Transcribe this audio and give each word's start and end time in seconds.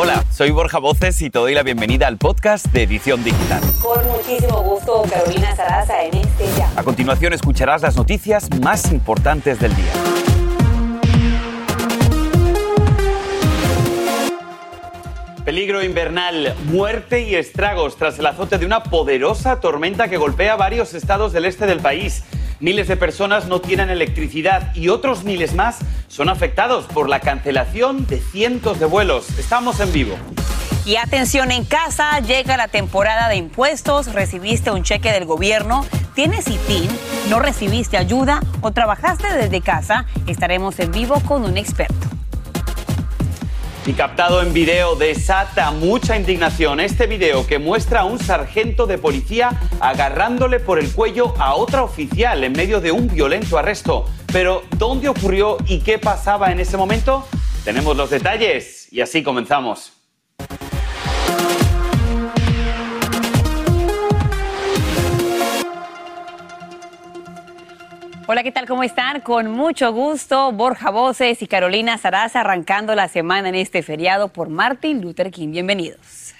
Hola, 0.00 0.24
soy 0.30 0.52
Borja 0.52 0.78
Voces 0.78 1.20
y 1.22 1.28
te 1.28 1.40
doy 1.40 1.54
la 1.54 1.64
bienvenida 1.64 2.06
al 2.06 2.18
podcast 2.18 2.66
de 2.66 2.84
Edición 2.84 3.24
Digital. 3.24 3.60
Con 3.82 4.06
muchísimo 4.06 4.62
gusto, 4.62 5.02
Carolina 5.10 5.56
Sarasa 5.56 6.04
en 6.04 6.18
este 6.18 6.46
ya. 6.56 6.70
A 6.76 6.84
continuación 6.84 7.32
escucharás 7.32 7.82
las 7.82 7.96
noticias 7.96 8.48
más 8.60 8.92
importantes 8.92 9.58
del 9.58 9.74
día. 9.74 9.92
Peligro 15.44 15.82
invernal, 15.82 16.54
muerte 16.66 17.22
y 17.22 17.34
estragos 17.34 17.96
tras 17.96 18.20
el 18.20 18.26
azote 18.26 18.58
de 18.58 18.66
una 18.66 18.84
poderosa 18.84 19.58
tormenta 19.58 20.06
que 20.06 20.16
golpea 20.16 20.54
varios 20.54 20.94
estados 20.94 21.32
del 21.32 21.44
este 21.44 21.66
del 21.66 21.80
país. 21.80 22.22
Miles 22.60 22.88
de 22.88 22.96
personas 22.96 23.46
no 23.46 23.60
tienen 23.60 23.88
electricidad 23.88 24.74
y 24.74 24.88
otros 24.88 25.22
miles 25.22 25.54
más 25.54 25.78
son 26.08 26.28
afectados 26.28 26.86
por 26.86 27.08
la 27.08 27.20
cancelación 27.20 28.04
de 28.06 28.18
cientos 28.18 28.80
de 28.80 28.86
vuelos. 28.86 29.38
Estamos 29.38 29.78
en 29.78 29.92
vivo. 29.92 30.16
Y 30.84 30.96
atención 30.96 31.52
en 31.52 31.64
casa, 31.64 32.18
llega 32.18 32.56
la 32.56 32.66
temporada 32.66 33.28
de 33.28 33.36
impuestos, 33.36 34.12
recibiste 34.12 34.72
un 34.72 34.82
cheque 34.82 35.12
del 35.12 35.24
gobierno, 35.24 35.86
tienes 36.14 36.48
ITIN, 36.48 36.88
no 37.30 37.38
recibiste 37.38 37.96
ayuda 37.96 38.40
o 38.60 38.72
trabajaste 38.72 39.32
desde 39.36 39.60
casa, 39.60 40.06
estaremos 40.26 40.80
en 40.80 40.90
vivo 40.90 41.20
con 41.20 41.44
un 41.44 41.58
experto 41.58 42.17
y 43.88 43.94
captado 43.94 44.42
en 44.42 44.52
video 44.52 44.96
desata 44.96 45.70
mucha 45.70 46.14
indignación. 46.14 46.78
Este 46.78 47.06
video 47.06 47.46
que 47.46 47.58
muestra 47.58 48.00
a 48.00 48.04
un 48.04 48.18
sargento 48.18 48.86
de 48.86 48.98
policía 48.98 49.58
agarrándole 49.80 50.60
por 50.60 50.78
el 50.78 50.92
cuello 50.92 51.32
a 51.38 51.54
otra 51.54 51.82
oficial 51.82 52.44
en 52.44 52.52
medio 52.52 52.82
de 52.82 52.92
un 52.92 53.08
violento 53.08 53.56
arresto. 53.56 54.04
Pero 54.30 54.62
¿dónde 54.76 55.08
ocurrió 55.08 55.56
y 55.66 55.80
qué 55.80 55.98
pasaba 55.98 56.52
en 56.52 56.60
ese 56.60 56.76
momento? 56.76 57.26
Tenemos 57.64 57.96
los 57.96 58.10
detalles 58.10 58.92
y 58.92 59.00
así 59.00 59.22
comenzamos. 59.22 59.97
Hola, 68.30 68.42
¿qué 68.42 68.52
tal? 68.52 68.66
¿Cómo 68.66 68.82
están? 68.82 69.22
Con 69.22 69.50
mucho 69.50 69.90
gusto, 69.90 70.52
Borja 70.52 70.90
Voces 70.90 71.40
y 71.40 71.46
Carolina 71.46 71.96
Sarasa 71.96 72.40
arrancando 72.40 72.94
la 72.94 73.08
semana 73.08 73.48
en 73.48 73.54
este 73.54 73.82
feriado 73.82 74.28
por 74.28 74.50
Martin 74.50 75.00
Luther 75.00 75.30
King. 75.30 75.50
Bienvenidos. 75.50 76.34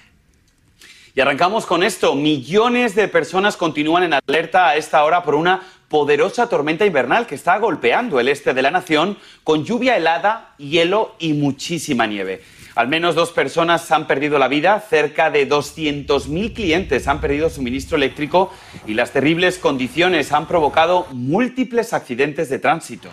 Y 1.15 1.19
arrancamos 1.19 1.65
con 1.65 1.81
esto. 1.81 2.13
Millones 2.13 2.93
de 2.93 3.07
personas 3.07 3.57
continúan 3.57 4.03
en 4.03 4.13
alerta 4.13 4.67
a 4.67 4.75
esta 4.75 5.03
hora 5.03 5.23
por 5.23 5.33
una 5.33 5.63
poderosa 5.87 6.47
tormenta 6.47 6.85
invernal 6.85 7.25
que 7.25 7.33
está 7.33 7.57
golpeando 7.57 8.19
el 8.19 8.27
este 8.27 8.53
de 8.53 8.61
la 8.61 8.69
nación 8.69 9.17
con 9.43 9.65
lluvia 9.65 9.97
helada, 9.97 10.53
hielo 10.59 11.15
y 11.17 11.33
muchísima 11.33 12.05
nieve. 12.05 12.43
Al 12.75 12.87
menos 12.87 13.15
dos 13.15 13.31
personas 13.31 13.91
han 13.91 14.07
perdido 14.07 14.39
la 14.39 14.47
vida, 14.47 14.79
cerca 14.79 15.29
de 15.29 15.47
200.000 15.49 16.53
clientes 16.53 17.07
han 17.07 17.21
perdido 17.21 17.49
suministro 17.49 17.97
eléctrico 17.97 18.51
y 18.85 18.93
las 18.93 19.11
terribles 19.11 19.57
condiciones 19.57 20.31
han 20.31 20.47
provocado 20.47 21.07
múltiples 21.11 21.93
accidentes 21.93 22.49
de 22.49 22.59
tránsito. 22.59 23.09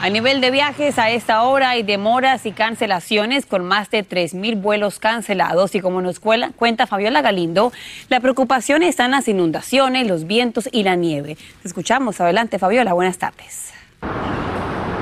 A 0.00 0.10
nivel 0.10 0.40
de 0.40 0.52
viajes, 0.52 0.96
a 1.00 1.10
esta 1.10 1.42
hora 1.42 1.70
hay 1.70 1.82
demoras 1.82 2.46
y 2.46 2.52
cancelaciones 2.52 3.46
con 3.46 3.64
más 3.64 3.90
de 3.90 4.08
3.000 4.08 4.60
vuelos 4.60 5.00
cancelados 5.00 5.74
y 5.74 5.80
como 5.80 6.00
nos 6.00 6.20
cuenta 6.20 6.86
Fabiola 6.86 7.20
Galindo, 7.20 7.72
la 8.08 8.20
preocupación 8.20 8.84
está 8.84 9.08
las 9.08 9.26
inundaciones, 9.26 10.06
los 10.06 10.28
vientos 10.28 10.68
y 10.70 10.84
la 10.84 10.94
nieve. 10.94 11.36
Te 11.62 11.68
escuchamos. 11.68 12.20
Adelante, 12.20 12.60
Fabiola. 12.60 12.92
Buenas 12.92 13.18
tardes. 13.18 13.72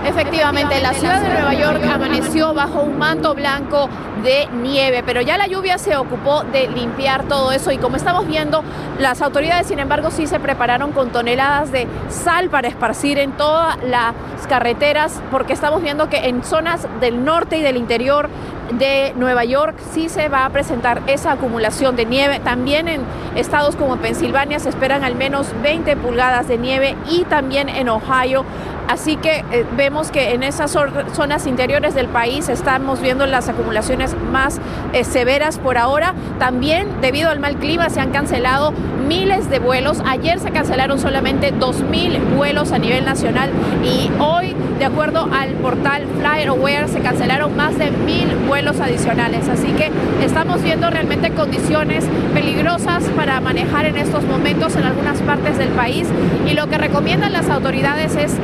Efectivamente, 0.06 0.80
la 0.80 0.94
ciudad 0.94 1.20
de 1.20 1.28
Nueva 1.28 1.54
York 1.54 1.82
amaneció 1.92 2.54
bajo 2.54 2.80
un 2.80 2.96
manto 2.96 3.34
blanco 3.34 3.88
de 4.22 4.46
nieve, 4.62 5.02
pero 5.04 5.20
ya 5.20 5.36
la 5.36 5.48
lluvia 5.48 5.78
se 5.78 5.96
ocupó 5.96 6.44
de 6.44 6.68
limpiar 6.68 7.24
todo 7.24 7.50
eso 7.50 7.72
y 7.72 7.78
como 7.78 7.96
estamos 7.96 8.26
viendo, 8.26 8.62
las 9.00 9.20
autoridades, 9.20 9.66
sin 9.66 9.80
embargo, 9.80 10.12
sí 10.12 10.28
se 10.28 10.38
prepararon 10.38 10.92
con 10.92 11.10
toneladas 11.10 11.72
de 11.72 11.88
sal 12.08 12.50
para 12.50 12.68
esparcir 12.68 13.18
en 13.18 13.32
todas 13.32 13.76
las 13.82 14.14
carreteras, 14.48 15.20
porque 15.30 15.52
estamos 15.52 15.82
viendo 15.82 16.08
que 16.08 16.28
en 16.28 16.44
zonas 16.44 16.86
del 17.00 17.24
norte 17.24 17.58
y 17.58 17.62
del 17.62 17.76
interior 17.76 18.30
de 18.78 19.12
Nueva 19.16 19.44
York 19.44 19.76
sí 19.92 20.08
se 20.08 20.28
va 20.28 20.44
a 20.44 20.50
presentar 20.50 21.02
esa 21.06 21.32
acumulación 21.32 21.96
de 21.96 22.04
nieve. 22.04 22.40
También 22.40 22.88
en 22.88 23.02
estados 23.34 23.76
como 23.76 23.96
Pensilvania 23.96 24.58
se 24.58 24.68
esperan 24.68 25.04
al 25.04 25.14
menos 25.14 25.48
20 25.62 25.96
pulgadas 25.96 26.48
de 26.48 26.58
nieve 26.58 26.96
y 27.08 27.24
también 27.24 27.68
en 27.68 27.88
Ohio 27.88 28.44
Así 28.88 29.16
que 29.16 29.44
eh, 29.50 29.66
vemos 29.76 30.10
que 30.10 30.32
en 30.32 30.42
esas 30.42 30.70
zonas 30.70 31.46
interiores 31.46 31.94
del 31.94 32.06
país 32.06 32.48
estamos 32.48 33.00
viendo 33.00 33.26
las 33.26 33.48
acumulaciones 33.48 34.16
más 34.30 34.60
eh, 34.92 35.04
severas 35.04 35.58
por 35.58 35.76
ahora. 35.76 36.14
También 36.38 37.00
debido 37.00 37.30
al 37.30 37.40
mal 37.40 37.56
clima 37.56 37.90
se 37.90 38.00
han 38.00 38.10
cancelado 38.10 38.72
miles 39.08 39.50
de 39.50 39.58
vuelos. 39.58 40.00
Ayer 40.06 40.38
se 40.40 40.50
cancelaron 40.50 40.98
solamente 40.98 41.52
2.000 41.52 42.36
vuelos 42.36 42.72
a 42.72 42.78
nivel 42.78 43.04
nacional 43.04 43.50
y 43.84 44.10
hoy, 44.20 44.54
de 44.78 44.84
acuerdo 44.84 45.28
al 45.32 45.50
portal 45.54 46.04
FlyAware, 46.18 46.88
se 46.88 47.00
cancelaron 47.00 47.56
más 47.56 47.78
de 47.78 47.86
1.000 47.86 48.46
vuelos 48.46 48.80
adicionales. 48.80 49.48
Así 49.48 49.68
que 49.72 49.90
estamos 50.24 50.62
viendo 50.62 50.90
realmente 50.90 51.30
condiciones 51.30 52.04
peligrosas 52.34 53.04
para 53.16 53.40
manejar 53.40 53.86
en 53.86 53.96
estos 53.96 54.24
momentos 54.24 54.76
en 54.76 54.84
algunas 54.84 55.20
partes 55.22 55.58
del 55.58 55.70
país 55.70 56.08
y 56.46 56.54
lo 56.54 56.68
que 56.68 56.78
recomiendan 56.78 57.32
las 57.32 57.48
autoridades 57.48 58.16
es 58.16 58.34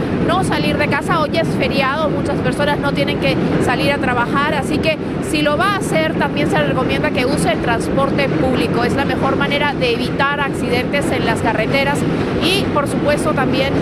salir 0.43 0.79
de 0.79 0.89
casa. 0.89 1.21
Hoy 1.21 1.37
es 1.37 1.49
feriado, 1.59 2.09
muchas 2.09 2.39
personas 2.39 2.79
no 2.79 2.93
tienen 2.93 3.21
que 3.21 3.37
salir 3.65 3.93
a 3.93 3.99
trabajar, 3.99 4.55
así 4.55 4.79
que 4.79 4.97
si 5.31 5.43
lo 5.43 5.57
va 5.57 5.75
a 5.75 5.77
hacer 5.77 6.15
también 6.15 6.51
se 6.51 6.59
recomienda 6.63 7.11
que 7.11 7.27
use 7.27 7.53
el 7.53 7.61
transporte 7.61 8.29
público. 8.29 8.85
Es 8.85 8.95
la 8.95 9.05
mejor 9.05 9.37
manera 9.37 9.75
de 9.75 9.95
evitar 9.95 10.41
accidentes 10.41 11.11
en 11.13 11.27
las 11.27 11.41
carreteras 11.41 11.99
y 12.43 12.63
por 12.75 12.89
supuesto 12.89 13.33
también 13.33 13.73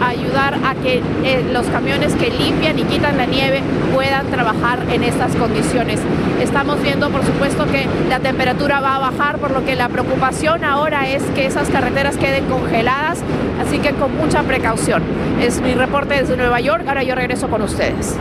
ayudar 0.00 0.54
a 0.64 0.74
que 0.74 1.02
eh, 1.24 1.44
los 1.52 1.66
camiones 1.66 2.14
que 2.14 2.30
limpian 2.30 2.78
y 2.78 2.82
quitan 2.82 3.16
la 3.16 3.26
nieve 3.26 3.62
puedan 3.94 4.26
trabajar 4.26 4.80
en 4.92 5.02
estas 5.02 5.34
condiciones. 5.36 6.00
Estamos 6.40 6.80
viendo 6.82 7.10
por 7.10 7.24
supuesto 7.24 7.66
que 7.66 7.86
la 8.08 8.20
temperatura 8.20 8.80
va 8.80 8.96
a 8.96 8.98
bajar, 8.98 9.38
por 9.38 9.50
lo 9.50 9.64
que 9.64 9.74
la 9.74 9.88
preocupación 9.88 10.64
ahora 10.64 11.08
es 11.08 11.22
que 11.34 11.46
esas 11.46 11.68
carreteras 11.68 12.16
queden 12.16 12.44
congeladas, 12.46 13.18
así 13.68 13.80
que 13.80 13.92
con 13.92 14.16
mucha 14.16 14.42
precaución. 14.44 15.02
Es 15.42 15.60
mi 15.60 15.74
reporte 15.74 16.14
desde 16.14 16.38
Nueva 16.38 16.58
York, 16.58 16.84
ahora 16.88 17.02
yo 17.02 17.14
regreso 17.14 17.48
con 17.48 17.60
ustedes. 17.60 18.16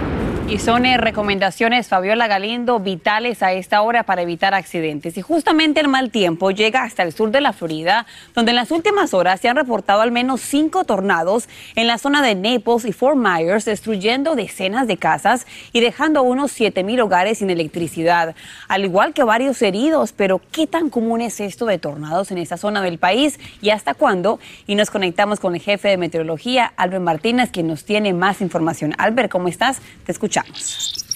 Y 0.50 0.60
son 0.60 0.86
eh, 0.86 0.96
recomendaciones, 0.96 1.90
Fabiola 1.90 2.28
Galindo, 2.28 2.80
vitales 2.80 3.44
a 3.44 3.52
esta 3.52 3.82
hora 3.82 4.04
para 4.04 4.22
evitar 4.22 4.54
accidentes. 4.54 5.18
Y 5.18 5.22
justamente 5.22 5.82
el 5.82 5.90
mal 5.90 6.10
tiempo 6.10 6.52
llega 6.52 6.84
hasta 6.84 7.04
el 7.04 7.12
sur 7.12 7.32
de 7.32 7.42
la 7.42 7.52
Florida, 7.52 8.06
donde 8.34 8.52
en 8.52 8.56
las 8.56 8.72
últimas 8.72 9.14
horas 9.14 9.42
se 9.42 9.50
han 9.50 9.58
reportado 9.58 10.00
al 10.00 10.14
menos 10.14 10.40
cinco 10.40 10.86
tornados 10.86 11.50
en 11.76 11.86
la 11.86 11.98
zona 11.98 12.22
de 12.22 12.36
Naples 12.36 12.86
y 12.86 12.94
Fort 12.94 13.18
Myers, 13.18 13.66
destruyendo 13.66 14.38
decenas 14.38 14.88
de 14.88 14.96
casas 14.96 15.46
y 15.74 15.82
dejando 15.82 16.24
unos 16.24 16.54
7 16.54 16.82
mil 16.82 17.02
hogares 17.02 17.40
sin 17.40 17.50
electricidad, 17.50 18.34
al 18.70 18.86
igual 18.86 19.14
que 19.14 19.26
varios 19.26 19.62
heridos. 19.62 20.14
Pero, 20.14 20.40
¿qué 20.54 20.66
tan 20.66 20.90
común 20.90 21.20
es 21.20 21.42
esto 21.42 21.66
de 21.66 21.78
tornados 21.78 22.32
en 22.32 22.38
esta 22.38 22.56
zona 22.56 22.82
del 22.82 23.00
país 23.00 23.38
y 23.62 23.72
hasta 23.72 23.96
cuándo? 23.96 24.40
Y 24.66 24.76
nos 24.76 24.92
conectamos 24.92 25.42
con 25.42 25.56
el 25.56 25.62
jefe 25.62 25.90
de 25.90 25.98
meteorología, 25.98 26.72
Albert 26.78 27.04
Martínez, 27.04 27.50
quien 27.52 27.68
nos 27.68 27.84
tiene 27.84 28.14
más 28.14 28.40
información. 28.40 28.96
Albert, 28.98 29.30
¿cómo 29.30 29.50
estás? 29.50 29.82
Te 30.06 30.14
escuchamos. 30.38 31.07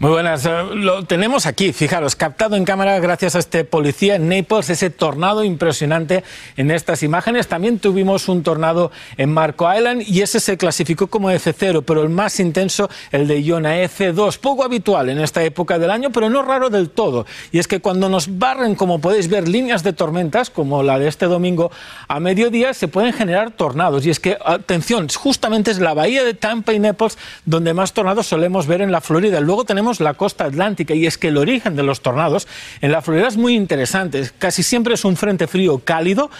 Muy 0.00 0.12
buenas, 0.12 0.46
eh, 0.46 0.50
lo 0.76 1.04
tenemos 1.04 1.44
aquí, 1.44 1.74
fijaros, 1.74 2.16
captado 2.16 2.56
en 2.56 2.64
cámara 2.64 2.98
gracias 3.00 3.36
a 3.36 3.38
este 3.38 3.64
policía 3.64 4.14
en 4.14 4.30
Naples, 4.30 4.70
ese 4.70 4.88
tornado 4.88 5.44
impresionante 5.44 6.24
en 6.56 6.70
estas 6.70 7.02
imágenes. 7.02 7.48
También 7.48 7.78
tuvimos 7.78 8.26
un 8.30 8.42
tornado 8.42 8.92
en 9.18 9.30
Marco 9.30 9.70
Island 9.70 10.00
y 10.06 10.22
ese 10.22 10.40
se 10.40 10.56
clasificó 10.56 11.08
como 11.08 11.30
F0, 11.30 11.84
pero 11.86 12.02
el 12.02 12.08
más 12.08 12.40
intenso, 12.40 12.88
el 13.12 13.28
de 13.28 13.42
Iona 13.42 13.76
F2, 13.82 14.38
poco 14.38 14.64
habitual 14.64 15.10
en 15.10 15.18
esta 15.18 15.42
época 15.44 15.78
del 15.78 15.90
año, 15.90 16.08
pero 16.08 16.30
no 16.30 16.40
raro 16.40 16.70
del 16.70 16.88
todo. 16.88 17.26
Y 17.52 17.58
es 17.58 17.68
que 17.68 17.80
cuando 17.80 18.08
nos 18.08 18.38
barren, 18.38 18.76
como 18.76 19.02
podéis 19.02 19.28
ver, 19.28 19.48
líneas 19.48 19.82
de 19.82 19.92
tormentas, 19.92 20.48
como 20.48 20.82
la 20.82 20.98
de 20.98 21.08
este 21.08 21.26
domingo 21.26 21.70
a 22.08 22.20
mediodía, 22.20 22.72
se 22.72 22.88
pueden 22.88 23.12
generar 23.12 23.50
tornados. 23.50 24.06
Y 24.06 24.08
es 24.08 24.18
que, 24.18 24.38
atención, 24.42 25.08
justamente 25.14 25.70
es 25.70 25.78
la 25.78 25.92
bahía 25.92 26.24
de 26.24 26.32
Tampa 26.32 26.72
y 26.72 26.78
Naples 26.78 27.18
donde 27.44 27.74
más 27.74 27.92
tornados 27.92 28.28
solemos 28.28 28.66
ver 28.66 28.80
en 28.80 28.92
la 28.92 29.02
Florida. 29.02 29.40
Luego 29.40 29.66
tenemos 29.66 29.89
la 29.98 30.14
costa 30.14 30.44
atlántica 30.44 30.94
y 30.94 31.06
es 31.06 31.18
que 31.18 31.28
el 31.28 31.36
origen 31.36 31.74
de 31.74 31.82
los 31.82 32.00
tornados 32.00 32.46
en 32.80 32.92
la 32.92 33.02
Florida 33.02 33.26
es 33.26 33.36
muy 33.36 33.56
interesante. 33.56 34.30
Casi 34.38 34.62
siempre 34.62 34.94
es 34.94 35.04
un 35.04 35.16
frente 35.16 35.48
frío 35.48 35.80
cálido, 35.80 36.30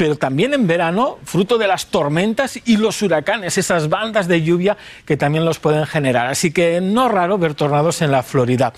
pero 0.00 0.16
también 0.16 0.54
en 0.54 0.66
verano, 0.66 1.18
fruto 1.24 1.58
de 1.58 1.66
las 1.66 1.88
tormentas 1.88 2.58
y 2.64 2.78
los 2.78 3.02
huracanes, 3.02 3.58
esas 3.58 3.90
bandas 3.90 4.28
de 4.28 4.40
lluvia 4.40 4.78
que 5.04 5.18
también 5.18 5.44
los 5.44 5.58
pueden 5.58 5.84
generar. 5.84 6.28
Así 6.28 6.52
que 6.52 6.80
no 6.80 7.10
raro 7.10 7.36
ver 7.36 7.52
tornados 7.52 8.00
en 8.00 8.10
la 8.10 8.22
Florida. 8.22 8.72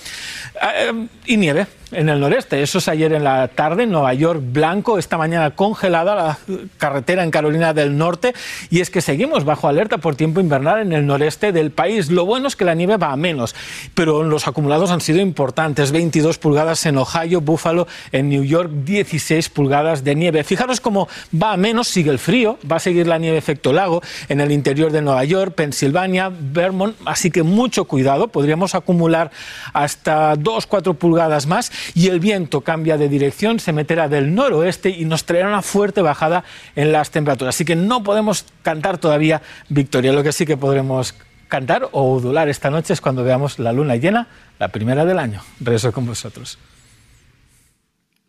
Ah, 0.60 0.72
eh, 0.74 1.06
y 1.26 1.36
nieve 1.36 1.68
en 1.92 2.08
el 2.08 2.20
noreste. 2.20 2.62
Eso 2.62 2.78
es 2.78 2.88
ayer 2.88 3.12
en 3.12 3.24
la 3.24 3.48
tarde, 3.48 3.86
Nueva 3.86 4.14
York 4.14 4.40
blanco, 4.42 4.98
esta 4.98 5.18
mañana 5.18 5.52
congelada 5.52 6.14
la 6.14 6.38
carretera 6.78 7.22
en 7.22 7.30
Carolina 7.30 7.72
del 7.72 7.96
Norte. 7.96 8.34
Y 8.70 8.80
es 8.80 8.90
que 8.90 9.00
seguimos 9.00 9.44
bajo 9.44 9.68
alerta 9.68 9.98
por 9.98 10.16
tiempo 10.16 10.40
invernal 10.40 10.80
en 10.80 10.92
el 10.92 11.06
noreste 11.06 11.52
del 11.52 11.70
país. 11.70 12.10
Lo 12.10 12.24
bueno 12.24 12.48
es 12.48 12.56
que 12.56 12.64
la 12.64 12.74
nieve 12.74 12.96
va 12.96 13.12
a 13.12 13.16
menos, 13.16 13.54
pero 13.94 14.22
los 14.22 14.48
acumulados 14.48 14.90
han 14.90 15.00
sido 15.00 15.20
importantes. 15.20 15.92
22 15.92 16.38
pulgadas 16.38 16.84
en 16.86 16.98
Ohio, 16.98 17.40
Buffalo, 17.40 17.86
en 18.10 18.28
New 18.28 18.44
York, 18.44 18.70
16 18.84 19.48
pulgadas 19.50 20.04
de 20.04 20.14
nieve. 20.14 20.44
Fijaros 20.44 20.80
cómo 20.80 21.08
va 21.34 21.52
a 21.52 21.56
menos, 21.56 21.88
sigue 21.88 22.10
el 22.10 22.18
frío, 22.18 22.58
va 22.70 22.76
a 22.76 22.80
seguir 22.80 23.06
la 23.06 23.18
nieve 23.18 23.38
efecto 23.38 23.72
lago 23.72 24.02
en 24.28 24.40
el 24.40 24.52
interior 24.52 24.92
de 24.92 25.02
Nueva 25.02 25.24
York, 25.24 25.54
Pensilvania, 25.54 26.30
Vermont. 26.30 26.96
Así 27.04 27.30
que 27.30 27.42
mucho 27.42 27.84
cuidado, 27.84 28.28
podríamos 28.28 28.74
acumular 28.74 29.30
hasta 29.72 30.34
2-4 30.36 30.96
pulgadas 30.96 31.46
más 31.46 31.72
y 31.94 32.08
el 32.08 32.20
viento 32.20 32.62
cambia 32.62 32.96
de 32.96 33.08
dirección, 33.08 33.60
se 33.60 33.72
meterá 33.72 34.08
del 34.08 34.34
noroeste 34.34 34.90
y 34.90 35.04
nos 35.04 35.24
traerá 35.24 35.48
una 35.48 35.62
fuerte 35.62 36.02
bajada 36.02 36.44
en 36.76 36.92
las 36.92 37.10
temperaturas. 37.10 37.54
Así 37.54 37.64
que 37.64 37.76
no 37.76 38.02
podemos 38.02 38.44
cantar 38.62 38.98
todavía 38.98 39.42
victoria. 39.68 40.12
Lo 40.12 40.22
que 40.22 40.32
sí 40.32 40.46
que 40.46 40.56
podremos 40.56 41.14
cantar 41.48 41.88
o 41.92 42.14
udular 42.14 42.48
esta 42.48 42.70
noche 42.70 42.94
es 42.94 43.00
cuando 43.00 43.24
veamos 43.24 43.58
la 43.58 43.72
luna 43.72 43.96
llena, 43.96 44.28
la 44.58 44.68
primera 44.68 45.04
del 45.04 45.18
año. 45.18 45.42
Rezo 45.60 45.92
con 45.92 46.06
vosotros. 46.06 46.58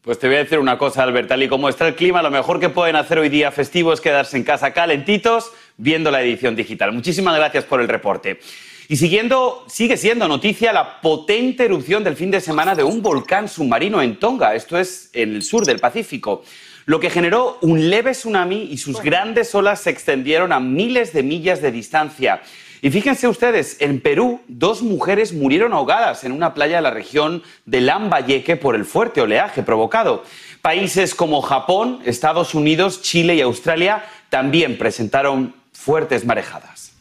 Pues 0.03 0.19
te 0.19 0.27
voy 0.27 0.35
a 0.35 0.39
decir 0.39 0.59
una 0.59 0.77
cosa, 0.77 1.01
Albert, 1.01 1.29
tal 1.29 1.43
y 1.43 1.47
como 1.47 1.69
está 1.69 1.87
el 1.87 1.95
clima, 1.95 2.21
lo 2.21 2.29
mejor 2.29 2.59
que 2.59 2.67
pueden 2.67 2.97
hacer 2.97 3.19
hoy 3.19 3.29
día 3.29 3.53
festivo 3.53 3.93
es 3.93 4.01
quedarse 4.01 4.35
en 4.35 4.43
casa 4.43 4.73
calentitos 4.73 5.49
viendo 5.77 6.11
la 6.11 6.21
edición 6.21 6.57
digital. 6.57 6.91
Muchísimas 6.91 7.33
gracias 7.37 7.63
por 7.63 7.79
el 7.79 7.87
reporte. 7.87 8.41
Y 8.89 8.97
siguiendo, 8.97 9.63
sigue 9.69 9.95
siendo 9.95 10.27
noticia 10.27 10.73
la 10.73 10.99
potente 10.99 11.63
erupción 11.63 12.03
del 12.03 12.17
fin 12.17 12.31
de 12.31 12.41
semana 12.41 12.75
de 12.75 12.83
un 12.83 13.01
volcán 13.01 13.47
submarino 13.47 14.01
en 14.01 14.19
Tonga, 14.19 14.55
esto 14.55 14.77
es 14.77 15.09
en 15.13 15.35
el 15.35 15.41
sur 15.41 15.65
del 15.65 15.79
Pacífico, 15.79 16.43
lo 16.85 16.99
que 16.99 17.09
generó 17.09 17.57
un 17.61 17.89
leve 17.89 18.11
tsunami 18.11 18.67
y 18.71 18.79
sus 18.79 19.01
grandes 19.01 19.55
olas 19.55 19.79
se 19.79 19.91
extendieron 19.91 20.51
a 20.51 20.59
miles 20.59 21.13
de 21.13 21.23
millas 21.23 21.61
de 21.61 21.71
distancia. 21.71 22.41
Y 22.83 22.91
fíjense 22.91 23.29
ustedes, 23.29 23.77
en 23.79 24.01
Perú, 24.01 24.41
dos 24.49 24.81
mujeres 24.81 25.31
murieron 25.31 25.71
ahogadas 25.71 26.25
en 26.25 26.33
una 26.33 26.53
playa 26.53 26.75
de 26.75 26.81
la 26.81 26.91
región 26.91 27.41
de 27.65 27.79
Lambayeque 27.79 28.57
por 28.57 28.75
el 28.75 28.83
fuerte 28.83 29.21
oleaje 29.21 29.63
provocado. 29.63 30.25
Países 30.61 31.15
como 31.15 31.41
Japón, 31.41 32.01
Estados 32.03 32.53
Unidos, 32.53 33.01
Chile 33.01 33.35
y 33.35 33.41
Australia 33.41 34.03
también 34.29 34.77
presentaron 34.77 35.55
fuertes 35.71 36.25
marejadas. 36.25 36.92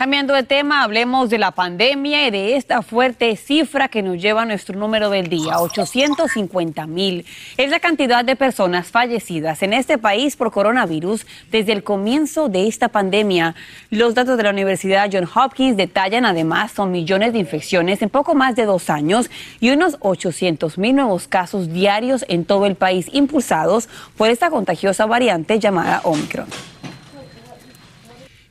Cambiando 0.00 0.32
de 0.32 0.44
tema, 0.44 0.82
hablemos 0.82 1.28
de 1.28 1.36
la 1.36 1.50
pandemia 1.50 2.26
y 2.26 2.30
de 2.30 2.56
esta 2.56 2.80
fuerte 2.80 3.36
cifra 3.36 3.88
que 3.88 4.02
nos 4.02 4.16
lleva 4.16 4.40
a 4.40 4.44
nuestro 4.46 4.78
número 4.78 5.10
del 5.10 5.28
día, 5.28 5.60
850 5.60 6.86
mil. 6.86 7.26
Es 7.58 7.68
la 7.68 7.80
cantidad 7.80 8.24
de 8.24 8.34
personas 8.34 8.86
fallecidas 8.86 9.62
en 9.62 9.74
este 9.74 9.98
país 9.98 10.36
por 10.36 10.52
coronavirus 10.52 11.26
desde 11.50 11.72
el 11.72 11.84
comienzo 11.84 12.48
de 12.48 12.66
esta 12.66 12.88
pandemia. 12.88 13.54
Los 13.90 14.14
datos 14.14 14.38
de 14.38 14.44
la 14.44 14.48
Universidad 14.48 15.10
John 15.12 15.28
Hopkins 15.34 15.76
detallan 15.76 16.24
además 16.24 16.72
son 16.72 16.92
millones 16.92 17.34
de 17.34 17.40
infecciones 17.40 18.00
en 18.00 18.08
poco 18.08 18.34
más 18.34 18.56
de 18.56 18.64
dos 18.64 18.88
años 18.88 19.30
y 19.60 19.68
unos 19.68 19.98
800 20.00 20.78
mil 20.78 20.96
nuevos 20.96 21.28
casos 21.28 21.74
diarios 21.74 22.24
en 22.28 22.46
todo 22.46 22.64
el 22.64 22.74
país 22.74 23.06
impulsados 23.12 23.90
por 24.16 24.30
esta 24.30 24.48
contagiosa 24.48 25.04
variante 25.04 25.58
llamada 25.58 26.00
Omicron. 26.04 26.46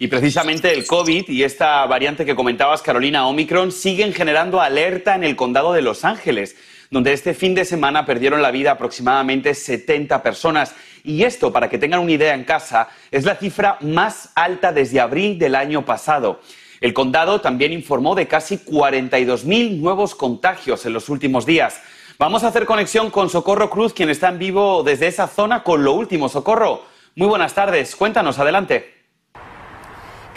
Y 0.02 0.08
precisamente 0.08 0.74
el 0.74 0.88
COVID 0.88 1.28
y 1.28 1.44
esta 1.44 1.86
variante 1.86 2.26
que 2.26 2.34
comentabas, 2.34 2.82
Carolina 2.82 3.28
Omicron, 3.28 3.74
siguen 3.74 4.14
generando 4.14 4.62
alerta 4.62 5.14
en 5.14 5.26
el 5.26 5.36
condado 5.36 5.74
de 5.74 5.82
Los 5.82 6.06
Ángeles, 6.06 6.56
donde 6.90 7.12
este 7.12 7.34
fin 7.34 7.54
de 7.54 7.66
semana 7.66 8.06
perdieron 8.06 8.42
la 8.42 8.52
vida 8.52 8.72
aproximadamente 8.72 9.54
70 9.54 10.24
personas. 10.24 10.74
Y 11.04 11.24
esto, 11.24 11.52
para 11.52 11.70
que 11.70 11.78
tengan 11.78 12.00
una 12.00 12.14
idea 12.14 12.34
en 12.34 12.46
casa, 12.46 12.88
es 13.12 13.26
la 13.26 13.36
cifra 13.36 13.78
más 13.82 14.32
alta 14.36 14.72
desde 14.72 15.02
abril 15.02 15.38
del 15.38 15.54
año 15.54 15.84
pasado. 15.84 16.40
El 16.80 16.94
condado 16.94 17.42
también 17.42 17.74
informó 17.74 18.16
de 18.16 18.26
casi 18.26 18.58
42.000 18.58 19.82
nuevos 19.82 20.16
contagios 20.16 20.86
en 20.86 20.94
los 20.94 21.10
últimos 21.10 21.46
días. 21.46 21.82
Vamos 22.18 22.46
a 22.46 22.48
hacer 22.48 22.66
conexión 22.66 23.12
con 23.12 23.30
Socorro 23.30 23.70
Cruz, 23.70 23.92
quien 23.92 24.10
está 24.10 24.30
en 24.30 24.40
vivo 24.40 24.82
desde 24.82 25.08
esa 25.08 25.28
zona 25.28 25.62
con 25.62 25.84
lo 25.84 25.92
último. 25.92 26.30
Socorro, 26.30 26.86
muy 27.16 27.28
buenas 27.28 27.54
tardes. 27.54 27.98
Cuéntanos, 27.98 28.40
adelante. 28.40 28.99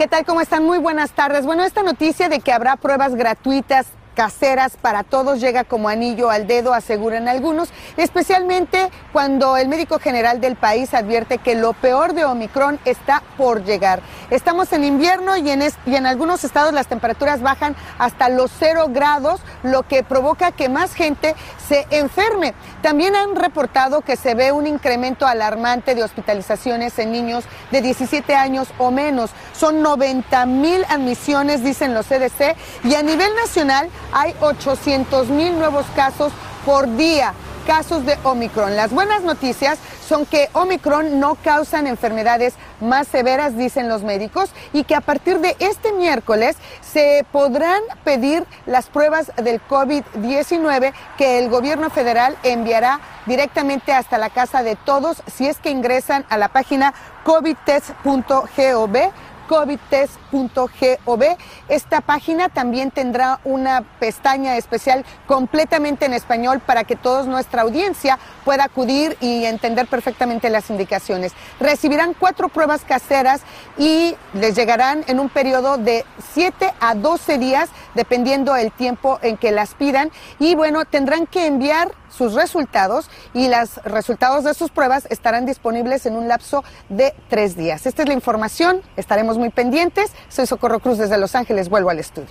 ¿Qué 0.03 0.09
tal? 0.09 0.25
¿Cómo 0.25 0.41
están? 0.41 0.65
Muy 0.65 0.79
buenas 0.79 1.13
tardes. 1.13 1.47
Bueno, 1.47 1.63
esta 1.63 1.85
noticia 1.85 2.29
de 2.29 2.41
que 2.41 2.53
habrá 2.53 2.75
pruebas 2.75 3.15
gratuitas 3.15 3.87
caseras 4.17 4.77
para 4.77 5.05
todos 5.05 5.41
llega 5.41 5.63
como 5.63 5.89
anillo 5.89 6.31
al 6.31 6.47
dedo, 6.47 6.75
aseguran 6.75 7.29
algunos, 7.29 7.71
especialmente 7.97 8.91
cuando 9.13 9.57
el 9.57 9.69
médico 9.69 9.99
general 9.99 10.41
del 10.41 10.57
país 10.57 10.93
advierte 10.93 11.39
que 11.39 11.55
lo 11.55 11.73
peor 11.73 12.15
de 12.15 12.25
Omicron 12.25 12.79
está 12.85 13.23
por 13.37 13.65
llegar. 13.65 14.01
Estamos 14.31 14.73
en 14.73 14.85
invierno 14.85 15.37
y 15.37 15.49
en, 15.51 15.63
y 15.87 15.95
en 15.95 16.07
algunos 16.07 16.45
estados 16.45 16.73
las 16.73 16.89
temperaturas 16.89 17.41
bajan 17.41 17.77
hasta 17.99 18.29
los 18.29 18.51
cero 18.59 18.87
grados, 18.89 19.41
lo 19.63 19.85
que 19.85 20.03
provoca 20.03 20.53
que 20.53 20.69
más 20.69 20.95
gente 20.95 21.35
se 21.73 21.87
enferme. 21.89 22.53
También 22.83 23.17
han 23.17 23.35
reportado 23.35 24.03
que 24.03 24.17
se 24.17 24.35
ve 24.35 24.53
un 24.53 24.67
incremento 24.67 25.27
alarmante 25.27 25.95
de 25.95 26.05
hospitalizaciones 26.05 26.99
en 26.99 27.13
niños 27.13 27.45
de 27.71 27.81
17 27.81 28.35
años 28.35 28.69
o 28.77 28.91
menos. 28.91 29.31
Son 29.55 29.81
90 29.81 30.45
mil 30.45 30.85
admisiones, 30.91 31.65
dicen 31.65 31.95
los 31.95 32.05
CDC, 32.07 32.57
y 32.85 32.95
a 32.95 33.03
nivel 33.03 33.35
nacional 33.37 33.89
hay 34.13 34.35
800 34.41 35.29
mil 35.29 35.59
nuevos 35.59 35.87
casos 35.97 36.31
por 36.67 36.95
día 36.97 37.33
casos 37.63 38.05
de 38.05 38.17
Omicron. 38.25 38.77
Las 38.77 38.93
buenas 38.93 39.23
noticias 39.23 39.79
son 40.07 40.27
que 40.27 40.49
Omicron 40.53 41.21
no 41.21 41.37
causan 41.37 41.87
enfermedades 41.87 42.55
más 42.81 43.09
severas, 43.09 43.57
dicen 43.57 43.89
los 43.89 44.03
médicos, 44.03 44.51
y 44.73 44.85
que 44.85 44.95
a 44.95 45.01
partir 45.01 45.39
de 45.41 45.57
este 45.59 45.93
miércoles 45.93 46.57
se 46.81 47.25
podrán 47.33 47.81
pedir 48.05 48.45
las 48.67 48.87
pruebas 48.87 49.33
del 49.37 49.61
COVID-19 49.67 50.93
que 51.17 51.39
el 51.39 51.49
gobierno 51.49 51.91
federal 51.91 52.37
enviará 52.43 53.01
directamente 53.27 53.93
hasta 53.93 54.19
la 54.19 54.31
casa 54.31 54.63
de 54.63 54.77
todos 54.77 55.23
si 55.33 55.47
es 55.47 55.59
que 55.59 55.71
ingresan 55.71 56.25
a 56.29 56.39
la 56.39 56.49
página 56.49 56.93
covidtest.gov 57.25 59.13
covidtest.gov. 59.49 61.23
Esta 61.69 62.01
página 62.01 62.49
también 62.49 62.91
tendrá 62.91 63.41
una 63.45 63.83
pestaña 63.99 64.57
especial 64.57 65.05
completamente 65.27 66.07
en 66.07 66.13
español 66.13 66.61
para 66.61 66.85
que 66.85 66.97
toda 66.97 67.25
nuestra 67.25 67.63
audiencia 67.63 68.19
pueda 68.45 68.65
acudir 68.65 69.17
y 69.21 69.45
entender 69.45 69.87
perfectamente 69.87 70.51
las 70.51 70.71
indicaciones. 70.71 71.33
Recibirán 71.61 72.15
cuatro 72.15 72.49
pruebas 72.49 72.83
caseras 72.85 73.43
y 73.79 74.17
les 74.35 74.55
llegarán 74.55 75.05
en 75.07 75.21
un 75.21 75.29
periodo 75.29 75.79
de 75.79 76.05
7 76.35 76.73
a 76.81 76.95
12 76.95 77.39
días, 77.39 77.69
dependiendo 77.95 78.57
el 78.57 78.73
tiempo 78.73 79.19
en 79.23 79.37
que 79.37 79.51
las 79.53 79.75
pidan. 79.75 80.11
Y 80.39 80.55
bueno, 80.55 80.85
tendrán 80.85 81.27
que 81.27 81.47
enviar 81.47 81.93
sus 82.13 82.35
resultados 82.35 83.09
y 83.33 83.49
los 83.49 83.77
resultados 83.85 84.45
de 84.45 84.55
sus 84.55 84.71
pruebas 84.71 85.07
estarán 85.11 85.47
disponibles 85.47 86.07
en 86.07 86.17
un 86.17 86.29
lapso 86.29 86.63
de 86.89 87.15
tres 87.29 87.57
días. 87.57 87.87
Esta 87.87 88.03
es 88.03 88.09
la 88.09 88.15
información, 88.15 88.83
estaremos 88.97 89.32
muy 89.39 89.51
pendientes. 89.51 90.13
Soy 90.29 90.47
Socorro 90.47 90.81
Cruz 90.81 90.99
desde 90.99 91.19
Los 91.19 91.35
Ángeles, 91.35 91.69
vuelvo 91.69 91.91
al 91.91 91.99
estudio. 91.99 92.29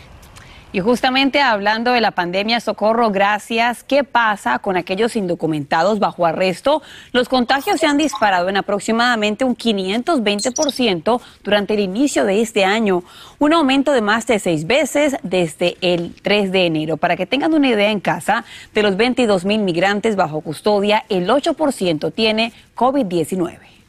Y 0.73 0.79
justamente 0.79 1.41
hablando 1.41 1.91
de 1.91 1.99
la 1.99 2.11
pandemia, 2.11 2.61
Socorro, 2.61 3.11
gracias. 3.11 3.83
¿Qué 3.83 4.05
pasa 4.05 4.59
con 4.59 4.77
aquellos 4.77 5.17
indocumentados 5.17 5.99
bajo 5.99 6.25
arresto? 6.25 6.81
Los 7.11 7.27
contagios 7.27 7.81
se 7.81 7.87
han 7.87 7.97
disparado 7.97 8.47
en 8.47 8.55
aproximadamente 8.55 9.43
un 9.43 9.57
520% 9.57 11.19
durante 11.43 11.73
el 11.73 11.81
inicio 11.81 12.23
de 12.23 12.41
este 12.41 12.63
año, 12.63 13.03
un 13.37 13.51
aumento 13.51 13.91
de 13.91 13.99
más 13.99 14.25
de 14.27 14.39
seis 14.39 14.65
veces 14.65 15.17
desde 15.23 15.75
el 15.81 16.15
3 16.21 16.53
de 16.53 16.65
enero. 16.65 16.95
Para 16.95 17.17
que 17.17 17.25
tengan 17.25 17.53
una 17.53 17.67
idea 17.67 17.91
en 17.91 17.99
casa, 17.99 18.45
de 18.73 18.81
los 18.81 18.95
22 18.95 19.43
mil 19.43 19.59
migrantes 19.59 20.15
bajo 20.15 20.39
custodia, 20.39 21.03
el 21.09 21.27
8% 21.27 22.13
tiene 22.13 22.53
COVID-19. 22.77 23.80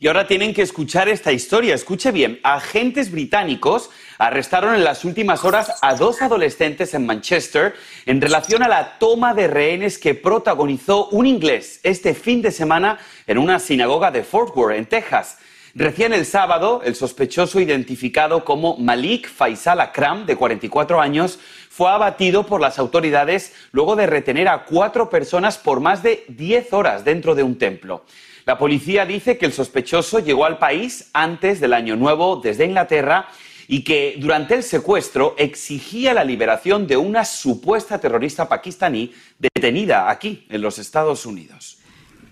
Y 0.00 0.06
ahora 0.06 0.28
tienen 0.28 0.54
que 0.54 0.62
escuchar 0.62 1.08
esta 1.08 1.32
historia. 1.32 1.74
Escuche 1.74 2.12
bien, 2.12 2.38
agentes 2.44 3.10
británicos 3.10 3.90
arrestaron 4.16 4.76
en 4.76 4.84
las 4.84 5.04
últimas 5.04 5.44
horas 5.44 5.76
a 5.82 5.96
dos 5.96 6.22
adolescentes 6.22 6.94
en 6.94 7.04
Manchester 7.04 7.74
en 8.06 8.20
relación 8.20 8.62
a 8.62 8.68
la 8.68 8.98
toma 9.00 9.34
de 9.34 9.48
rehenes 9.48 9.98
que 9.98 10.14
protagonizó 10.14 11.08
un 11.08 11.26
inglés 11.26 11.80
este 11.82 12.14
fin 12.14 12.42
de 12.42 12.52
semana 12.52 13.00
en 13.26 13.38
una 13.38 13.58
sinagoga 13.58 14.12
de 14.12 14.22
Fort 14.22 14.56
Worth, 14.56 14.76
en 14.76 14.86
Texas. 14.86 15.38
Recién 15.74 16.12
el 16.12 16.26
sábado, 16.26 16.80
el 16.84 16.94
sospechoso 16.94 17.58
identificado 17.58 18.44
como 18.44 18.76
Malik 18.76 19.28
Faisal 19.28 19.80
Akram, 19.80 20.26
de 20.26 20.36
44 20.36 21.00
años, 21.00 21.40
fue 21.70 21.90
abatido 21.90 22.46
por 22.46 22.60
las 22.60 22.78
autoridades 22.78 23.52
luego 23.72 23.96
de 23.96 24.06
retener 24.06 24.46
a 24.46 24.64
cuatro 24.64 25.10
personas 25.10 25.58
por 25.58 25.80
más 25.80 26.04
de 26.04 26.24
10 26.28 26.72
horas 26.72 27.04
dentro 27.04 27.34
de 27.34 27.42
un 27.42 27.58
templo. 27.58 28.04
La 28.48 28.56
policía 28.56 29.04
dice 29.04 29.36
que 29.36 29.44
el 29.44 29.52
sospechoso 29.52 30.20
llegó 30.20 30.46
al 30.46 30.56
país 30.56 31.10
antes 31.12 31.60
del 31.60 31.74
Año 31.74 31.96
Nuevo 31.96 32.36
desde 32.36 32.64
Inglaterra 32.64 33.28
y 33.66 33.84
que 33.84 34.16
durante 34.18 34.54
el 34.54 34.62
secuestro 34.62 35.34
exigía 35.36 36.14
la 36.14 36.24
liberación 36.24 36.86
de 36.86 36.96
una 36.96 37.26
supuesta 37.26 38.00
terrorista 38.00 38.48
pakistaní 38.48 39.12
detenida 39.38 40.08
aquí, 40.08 40.46
en 40.48 40.62
los 40.62 40.78
Estados 40.78 41.26
Unidos. 41.26 41.76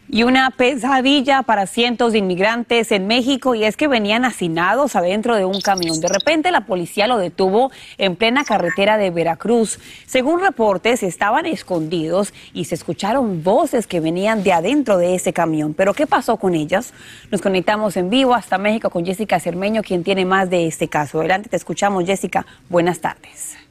Y 0.09 0.23
una 0.23 0.51
pesadilla 0.51 1.43
para 1.43 1.67
cientos 1.67 2.13
de 2.13 2.19
inmigrantes 2.19 2.93
en 2.93 3.09
México 3.09 3.57
y 3.57 3.65
es 3.65 3.77
que 3.77 3.89
venían 3.89 4.25
hacinados 4.25 4.95
adentro 4.95 5.35
de 5.35 5.45
un 5.45 5.61
camión. 5.61 6.01
De 6.01 6.09
repente 6.09 6.53
la 6.53 6.61
policía 6.61 7.09
lo 7.09 7.19
detuvo 7.19 7.73
en 7.99 8.15
plena 8.15 8.45
carretera 8.45 8.99
de 8.99 9.11
Veracruz. 9.11 9.81
Según 10.07 10.41
reportes, 10.41 11.03
estaban 11.03 11.45
escondidos 11.47 12.33
y 12.55 12.67
se 12.67 12.77
escucharon 12.77 13.43
voces 13.43 13.89
que 13.89 13.99
venían 13.99 14.45
de 14.45 14.53
adentro 14.53 14.97
de 14.97 15.17
ese 15.17 15.33
camión. 15.33 15.75
Pero 15.75 15.93
¿qué 15.93 16.07
pasó 16.07 16.37
con 16.37 16.55
ellas? 16.55 16.93
Nos 17.33 17.43
conectamos 17.43 17.97
en 17.97 18.09
vivo 18.09 18.35
hasta 18.35 18.59
México 18.59 18.91
con 18.91 19.05
Jessica 19.05 19.41
Cermeño, 19.41 19.83
quien 19.83 20.05
tiene 20.05 20.25
más 20.25 20.49
de 20.51 20.69
este 20.69 20.87
caso. 20.87 21.19
Adelante, 21.19 21.49
te 21.49 21.57
escuchamos, 21.57 22.05
Jessica. 22.05 22.47
Buenas 22.69 23.01
tardes. 23.01 23.66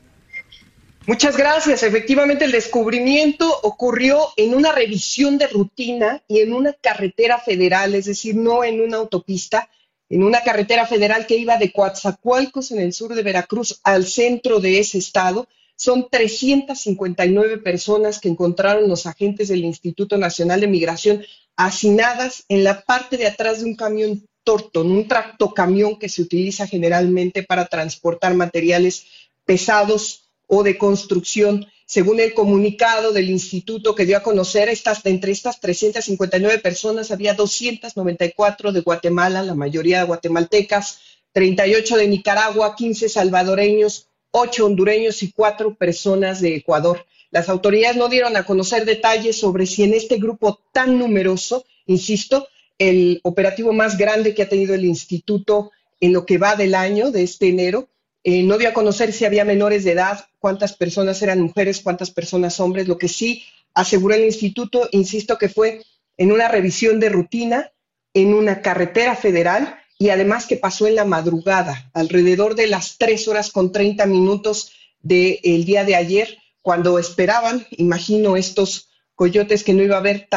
Muchas 1.07 1.37
gracias. 1.37 1.83
Efectivamente, 1.83 2.45
el 2.45 2.51
descubrimiento 2.51 3.59
ocurrió 3.61 4.29
en 4.37 4.55
una 4.55 4.71
revisión 4.71 5.37
de 5.37 5.45
rutina 5.45 6.23
y 6.27 6.39
en 6.39 6.51
una 6.51 6.73
carretera 6.73 7.37
federal, 7.37 7.93
es 7.93 8.05
decir, 8.05 8.35
no 8.35 8.63
en 8.63 8.81
una 8.81 8.97
autopista, 8.97 9.69
en 10.09 10.23
una 10.23 10.41
carretera 10.41 10.87
federal 10.87 11.27
que 11.27 11.37
iba 11.37 11.57
de 11.57 11.71
Coatzacoalcos, 11.71 12.71
en 12.71 12.79
el 12.79 12.91
sur 12.91 13.13
de 13.13 13.21
Veracruz, 13.21 13.79
al 13.83 14.07
centro 14.07 14.59
de 14.59 14.79
ese 14.79 14.97
estado. 14.97 15.47
Son 15.75 16.07
359 16.09 17.59
personas 17.59 18.19
que 18.19 18.29
encontraron 18.29 18.89
los 18.89 19.05
agentes 19.05 19.49
del 19.49 19.63
Instituto 19.63 20.17
Nacional 20.17 20.61
de 20.61 20.67
Migración 20.67 21.23
hacinadas 21.55 22.45
en 22.49 22.63
la 22.63 22.81
parte 22.81 23.17
de 23.17 23.27
atrás 23.27 23.59
de 23.59 23.65
un 23.65 23.75
camión 23.75 24.27
Torton, 24.43 24.91
un 24.91 25.07
tractocamión 25.07 25.99
que 25.99 26.09
se 26.09 26.23
utiliza 26.23 26.65
generalmente 26.65 27.43
para 27.43 27.67
transportar 27.67 28.33
materiales 28.33 29.05
pesados 29.45 30.24
o 30.47 30.63
de 30.63 30.77
construcción. 30.77 31.67
Según 31.85 32.19
el 32.19 32.33
comunicado 32.33 33.11
del 33.11 33.29
instituto 33.29 33.93
que 33.93 34.05
dio 34.05 34.17
a 34.17 34.23
conocer, 34.23 34.69
estas, 34.69 35.05
entre 35.05 35.31
estas 35.31 35.59
359 35.59 36.59
personas 36.59 37.11
había 37.11 37.35
294 37.35 38.71
de 38.71 38.81
Guatemala, 38.81 39.43
la 39.43 39.55
mayoría 39.55 40.03
guatemaltecas, 40.03 40.99
38 41.33 41.97
de 41.97 42.07
Nicaragua, 42.07 42.75
15 42.75 43.09
salvadoreños, 43.09 44.07
8 44.31 44.65
hondureños 44.65 45.21
y 45.21 45.31
4 45.31 45.75
personas 45.75 46.41
de 46.41 46.55
Ecuador. 46.55 47.05
Las 47.31 47.49
autoridades 47.49 47.97
no 47.97 48.07
dieron 48.07 48.37
a 48.37 48.45
conocer 48.45 48.85
detalles 48.85 49.37
sobre 49.37 49.65
si 49.65 49.83
en 49.83 49.93
este 49.93 50.17
grupo 50.17 50.61
tan 50.71 50.97
numeroso, 50.97 51.65
insisto, 51.85 52.47
el 52.77 53.19
operativo 53.23 53.73
más 53.73 53.97
grande 53.97 54.33
que 54.33 54.43
ha 54.43 54.49
tenido 54.49 54.73
el 54.73 54.85
instituto 54.85 55.71
en 55.99 56.13
lo 56.13 56.25
que 56.25 56.37
va 56.37 56.55
del 56.55 56.75
año, 56.75 57.11
de 57.11 57.23
este 57.23 57.47
enero, 57.47 57.89
eh, 58.27 58.41
no 58.41 58.57
dio 58.57 58.69
a 58.69 58.73
conocer 58.73 59.13
si 59.13 59.23
había 59.23 59.45
menores 59.45 59.83
de 59.83 59.91
edad, 59.91 60.25
cuántas 60.39 60.73
personas 60.73 61.21
eran 61.21 61.41
mujeres, 61.41 61.81
cuántas 61.81 62.09
personas 62.09 62.59
hombres. 62.59 62.87
Lo 62.87 62.97
que 62.97 63.07
sí 63.07 63.43
aseguró 63.75 64.15
el 64.15 64.25
instituto, 64.25 64.89
insisto, 64.91 65.37
que 65.37 65.47
fue 65.47 65.83
en 66.17 66.31
una 66.31 66.47
revisión 66.47 66.99
de 66.99 67.09
rutina, 67.09 67.71
en 68.15 68.33
una 68.33 68.63
carretera 68.63 69.15
federal 69.15 69.77
y 69.99 70.09
además 70.09 70.47
que 70.47 70.57
pasó 70.57 70.87
en 70.87 70.95
la 70.95 71.05
madrugada, 71.05 71.91
alrededor 71.93 72.55
de 72.55 72.65
las 72.65 72.97
tres 72.97 73.27
horas 73.27 73.51
con 73.51 73.71
30 73.71 74.07
minutos 74.07 74.71
del 75.01 75.63
día 75.63 75.85
de 75.85 75.95
ayer, 75.95 76.39
cuando 76.63 76.97
esperaban, 76.97 77.67
imagino, 77.77 78.37
estos 78.37 78.89
coyotes 79.13 79.63
que 79.63 79.75
no 79.75 79.83
iba 79.83 79.97
a 79.97 79.99
haber 79.99 80.27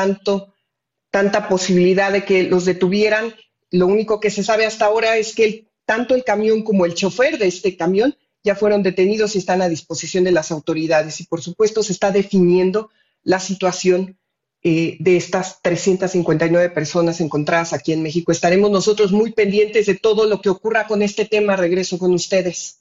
tanta 1.10 1.48
posibilidad 1.48 2.12
de 2.12 2.26
que 2.26 2.42
los 2.42 2.66
detuvieran. 2.66 3.34
Lo 3.70 3.86
único 3.86 4.20
que 4.20 4.30
se 4.30 4.44
sabe 4.44 4.66
hasta 4.66 4.84
ahora 4.84 5.16
es 5.16 5.34
que 5.34 5.44
el 5.44 5.67
tanto 5.88 6.14
el 6.14 6.22
camión 6.22 6.64
como 6.64 6.84
el 6.84 6.92
chofer 6.92 7.38
de 7.38 7.46
este 7.46 7.74
camión 7.74 8.14
ya 8.44 8.54
fueron 8.54 8.82
detenidos 8.82 9.34
y 9.34 9.38
están 9.38 9.62
a 9.62 9.70
disposición 9.70 10.22
de 10.22 10.32
las 10.32 10.50
autoridades. 10.50 11.18
Y 11.20 11.24
por 11.24 11.40
supuesto 11.40 11.82
se 11.82 11.94
está 11.94 12.10
definiendo 12.10 12.90
la 13.22 13.40
situación 13.40 14.18
eh, 14.62 14.98
de 15.00 15.16
estas 15.16 15.62
359 15.62 16.68
personas 16.70 17.22
encontradas 17.22 17.72
aquí 17.72 17.94
en 17.94 18.02
México. 18.02 18.32
Estaremos 18.32 18.70
nosotros 18.70 19.12
muy 19.12 19.32
pendientes 19.32 19.86
de 19.86 19.94
todo 19.94 20.26
lo 20.26 20.42
que 20.42 20.50
ocurra 20.50 20.86
con 20.86 21.00
este 21.00 21.24
tema. 21.24 21.56
Regreso 21.56 21.98
con 21.98 22.12
ustedes. 22.12 22.77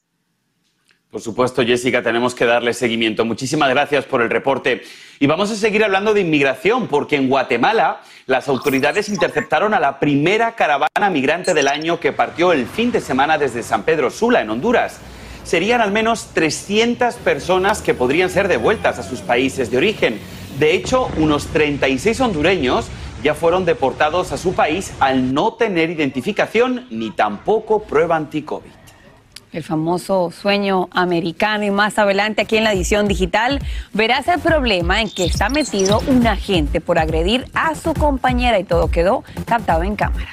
Por 1.10 1.22
supuesto, 1.22 1.64
Jessica, 1.64 2.04
tenemos 2.04 2.36
que 2.36 2.44
darle 2.44 2.74
seguimiento. 2.74 3.24
Muchísimas 3.24 3.70
gracias 3.70 4.04
por 4.04 4.22
el 4.22 4.30
reporte. 4.30 4.82
Y 5.20 5.28
vamos 5.28 5.50
a 5.50 5.56
seguir 5.56 5.86
hablando 5.86 6.14
de 6.14 6.20
inmigración, 6.20 6.88
porque 6.88 7.16
en 7.16 7.30
Guatemala 7.30 8.02
las 8.26 8.50
autoridades 8.50 9.08
interceptaron 9.08 9.74
a 9.74 9.80
la 9.80 10.02
primera 10.02 10.56
caravana 10.56 11.10
migrante 11.10 11.54
del 11.54 11.70
año 11.70 12.02
que 12.02 12.12
partió 12.12 12.52
el 12.52 12.66
fin 12.66 12.92
de 12.92 13.00
semana 13.00 13.38
desde 13.38 13.64
San 13.64 13.84
Pedro 13.84 14.12
Sula, 14.12 14.42
en 14.42 14.50
Honduras. 14.50 15.00
Serían 15.46 15.80
al 15.80 15.92
menos 15.92 16.32
300 16.34 17.16
personas 17.16 17.82
que 17.82 17.94
podrían 17.94 18.30
ser 18.30 18.50
devueltas 18.50 19.00
a 19.00 19.04
sus 19.04 19.22
países 19.22 19.72
de 19.72 19.78
origen. 19.78 20.20
De 20.60 20.74
hecho, 20.74 21.08
unos 21.16 21.48
36 21.48 22.20
hondureños 22.20 22.88
ya 23.24 23.34
fueron 23.34 23.64
deportados 23.64 24.34
a 24.34 24.38
su 24.38 24.54
país 24.56 24.92
al 25.00 25.34
no 25.34 25.54
tener 25.54 25.90
identificación 25.90 26.86
ni 26.90 27.12
tampoco 27.12 27.84
prueba 27.84 28.18
anti-COVID 28.18 28.77
el 29.58 29.64
famoso 29.64 30.32
sueño 30.32 30.88
americano. 30.92 31.66
Y 31.66 31.72
más 31.72 31.98
adelante 31.98 32.44
aquí 32.44 32.58
en 32.58 32.64
la 32.64 32.74
edición 32.74 33.08
digital 33.08 33.60
verás 33.94 34.28
el 34.28 34.40
problema 34.40 35.02
en 35.02 35.10
que 35.10 35.26
está 35.26 35.50
metido 35.50 36.02
un 36.08 36.26
agente 36.26 36.80
por 36.80 37.00
agredir 37.00 37.46
a 37.54 37.76
su 37.76 37.94
compañera 37.94 38.60
y 38.60 38.64
todo 38.64 38.90
quedó 38.90 39.24
captado 39.46 39.84
en 39.84 39.96
cámara. 39.96 40.30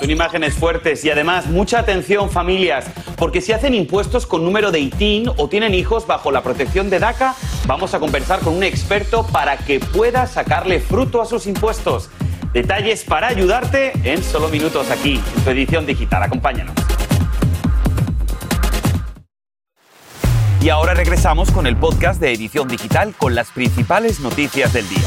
Son 0.00 0.10
imágenes 0.10 0.54
fuertes 0.54 1.04
y 1.04 1.10
además 1.10 1.46
mucha 1.46 1.78
atención 1.78 2.28
familias, 2.28 2.86
porque 3.16 3.40
si 3.40 3.52
hacen 3.52 3.74
impuestos 3.74 4.26
con 4.26 4.44
número 4.44 4.70
de 4.70 4.80
ITIN 4.80 5.28
o 5.36 5.48
tienen 5.48 5.72
hijos 5.72 6.06
bajo 6.06 6.30
la 6.32 6.42
protección 6.42 6.90
de 6.90 6.98
DACA, 6.98 7.34
vamos 7.66 7.94
a 7.94 8.00
conversar 8.00 8.40
con 8.40 8.54
un 8.54 8.64
experto 8.64 9.26
para 9.26 9.56
que 9.56 9.80
pueda 9.80 10.26
sacarle 10.26 10.80
fruto 10.80 11.22
a 11.22 11.26
sus 11.26 11.46
impuestos. 11.46 12.10
Detalles 12.52 13.04
para 13.04 13.28
ayudarte 13.28 13.92
en 14.04 14.22
solo 14.22 14.48
minutos 14.48 14.90
aquí, 14.90 15.20
en 15.36 15.44
tu 15.44 15.50
edición 15.50 15.86
digital. 15.86 16.22
Acompáñanos. 16.22 16.93
Y 20.64 20.70
ahora 20.70 20.94
regresamos 20.94 21.50
con 21.50 21.66
el 21.66 21.76
podcast 21.76 22.18
de 22.22 22.32
Edición 22.32 22.68
Digital 22.68 23.14
con 23.18 23.34
las 23.34 23.50
principales 23.50 24.20
noticias 24.20 24.72
del 24.72 24.88
día. 24.88 25.06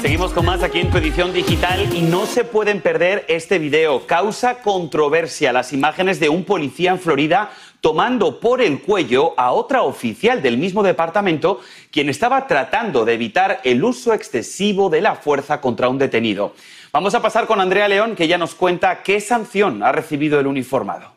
Seguimos 0.00 0.32
con 0.32 0.46
más 0.46 0.62
aquí 0.62 0.80
en 0.80 0.90
tu 0.90 0.96
edición 0.96 1.34
digital 1.34 1.94
y 1.94 2.00
no 2.00 2.24
se 2.24 2.44
pueden 2.44 2.80
perder 2.80 3.26
este 3.28 3.58
video. 3.58 4.06
Causa 4.06 4.62
controversia 4.62 5.52
las 5.52 5.74
imágenes 5.74 6.18
de 6.18 6.30
un 6.30 6.44
policía 6.44 6.92
en 6.92 6.98
Florida 6.98 7.50
tomando 7.82 8.38
por 8.38 8.62
el 8.62 8.80
cuello 8.80 9.34
a 9.36 9.50
otra 9.52 9.82
oficial 9.82 10.40
del 10.40 10.56
mismo 10.56 10.84
departamento, 10.84 11.60
quien 11.90 12.08
estaba 12.08 12.46
tratando 12.46 13.04
de 13.04 13.14
evitar 13.14 13.60
el 13.64 13.82
uso 13.82 14.14
excesivo 14.14 14.88
de 14.88 15.02
la 15.02 15.16
fuerza 15.16 15.60
contra 15.60 15.88
un 15.88 15.98
detenido. 15.98 16.54
Vamos 16.92 17.14
a 17.14 17.20
pasar 17.20 17.46
con 17.46 17.60
Andrea 17.60 17.88
León, 17.88 18.14
que 18.14 18.28
ya 18.28 18.38
nos 18.38 18.54
cuenta 18.54 19.02
qué 19.02 19.20
sanción 19.20 19.82
ha 19.82 19.90
recibido 19.90 20.38
el 20.38 20.46
uniformado. 20.46 21.10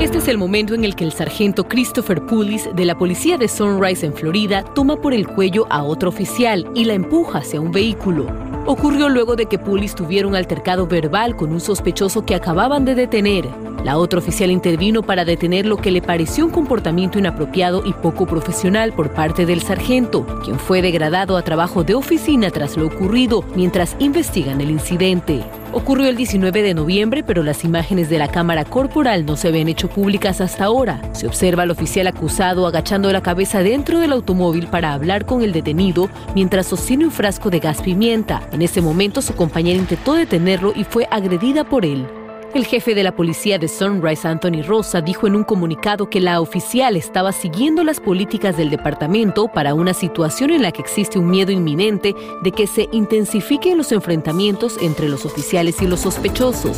Este 0.00 0.18
es 0.18 0.26
el 0.26 0.38
momento 0.38 0.74
en 0.74 0.84
el 0.84 0.96
que 0.96 1.04
el 1.04 1.12
sargento 1.12 1.68
Christopher 1.68 2.26
Pulis 2.26 2.68
de 2.74 2.84
la 2.84 2.98
policía 2.98 3.38
de 3.38 3.46
Sunrise 3.46 4.04
en 4.04 4.12
Florida 4.12 4.64
toma 4.74 4.96
por 4.96 5.14
el 5.14 5.28
cuello 5.28 5.68
a 5.70 5.84
otro 5.84 6.08
oficial 6.08 6.68
y 6.74 6.84
la 6.84 6.94
empuja 6.94 7.38
hacia 7.38 7.60
un 7.60 7.70
vehículo. 7.70 8.26
Ocurrió 8.72 9.10
luego 9.10 9.36
de 9.36 9.44
que 9.44 9.58
Pulis 9.58 9.94
tuviera 9.94 10.26
un 10.26 10.34
altercado 10.34 10.86
verbal 10.86 11.36
con 11.36 11.52
un 11.52 11.60
sospechoso 11.60 12.24
que 12.24 12.34
acababan 12.34 12.86
de 12.86 12.94
detener. 12.94 13.46
La 13.84 13.98
otra 13.98 14.18
oficial 14.18 14.50
intervino 14.50 15.02
para 15.02 15.26
detener 15.26 15.66
lo 15.66 15.76
que 15.76 15.90
le 15.90 16.00
pareció 16.00 16.46
un 16.46 16.52
comportamiento 16.52 17.18
inapropiado 17.18 17.82
y 17.84 17.92
poco 17.92 18.24
profesional 18.24 18.94
por 18.94 19.10
parte 19.10 19.44
del 19.44 19.60
sargento, 19.60 20.24
quien 20.42 20.58
fue 20.58 20.80
degradado 20.80 21.36
a 21.36 21.42
trabajo 21.42 21.84
de 21.84 21.94
oficina 21.94 22.50
tras 22.50 22.78
lo 22.78 22.86
ocurrido 22.86 23.44
mientras 23.54 23.94
investigan 23.98 24.62
el 24.62 24.70
incidente. 24.70 25.44
Ocurrió 25.74 26.08
el 26.08 26.16
19 26.16 26.62
de 26.62 26.74
noviembre, 26.74 27.22
pero 27.22 27.42
las 27.42 27.64
imágenes 27.64 28.10
de 28.10 28.18
la 28.18 28.28
cámara 28.28 28.64
corporal 28.66 29.24
no 29.24 29.36
se 29.36 29.48
habían 29.48 29.68
hecho 29.68 29.88
públicas 29.88 30.42
hasta 30.42 30.66
ahora. 30.66 31.00
Se 31.12 31.26
observa 31.26 31.62
al 31.62 31.70
oficial 31.70 32.06
acusado 32.06 32.66
agachando 32.66 33.10
la 33.10 33.22
cabeza 33.22 33.62
dentro 33.62 33.98
del 33.98 34.12
automóvil 34.12 34.66
para 34.66 34.92
hablar 34.92 35.24
con 35.24 35.40
el 35.42 35.52
detenido 35.52 36.10
mientras 36.34 36.66
sostiene 36.66 37.06
un 37.06 37.10
frasco 37.10 37.48
de 37.48 37.58
gas 37.58 37.80
pimienta. 37.80 38.42
En 38.52 38.60
ese 38.62 38.80
momento 38.80 39.22
su 39.22 39.34
compañera 39.34 39.78
intentó 39.78 40.14
detenerlo 40.14 40.72
y 40.74 40.84
fue 40.84 41.06
agredida 41.10 41.64
por 41.64 41.84
él. 41.84 42.06
El 42.54 42.66
jefe 42.66 42.94
de 42.94 43.02
la 43.02 43.16
policía 43.16 43.58
de 43.58 43.66
Sunrise, 43.66 44.28
Anthony 44.28 44.62
Rosa, 44.62 45.00
dijo 45.00 45.26
en 45.26 45.36
un 45.36 45.42
comunicado 45.42 46.10
que 46.10 46.20
la 46.20 46.38
oficial 46.38 46.96
estaba 46.96 47.32
siguiendo 47.32 47.82
las 47.82 47.98
políticas 47.98 48.58
del 48.58 48.68
departamento 48.68 49.48
para 49.48 49.72
una 49.72 49.94
situación 49.94 50.50
en 50.50 50.60
la 50.60 50.70
que 50.70 50.82
existe 50.82 51.18
un 51.18 51.30
miedo 51.30 51.50
inminente 51.50 52.14
de 52.42 52.52
que 52.52 52.66
se 52.66 52.90
intensifiquen 52.92 53.78
los 53.78 53.90
enfrentamientos 53.90 54.76
entre 54.82 55.08
los 55.08 55.24
oficiales 55.24 55.80
y 55.80 55.86
los 55.86 56.00
sospechosos. 56.00 56.76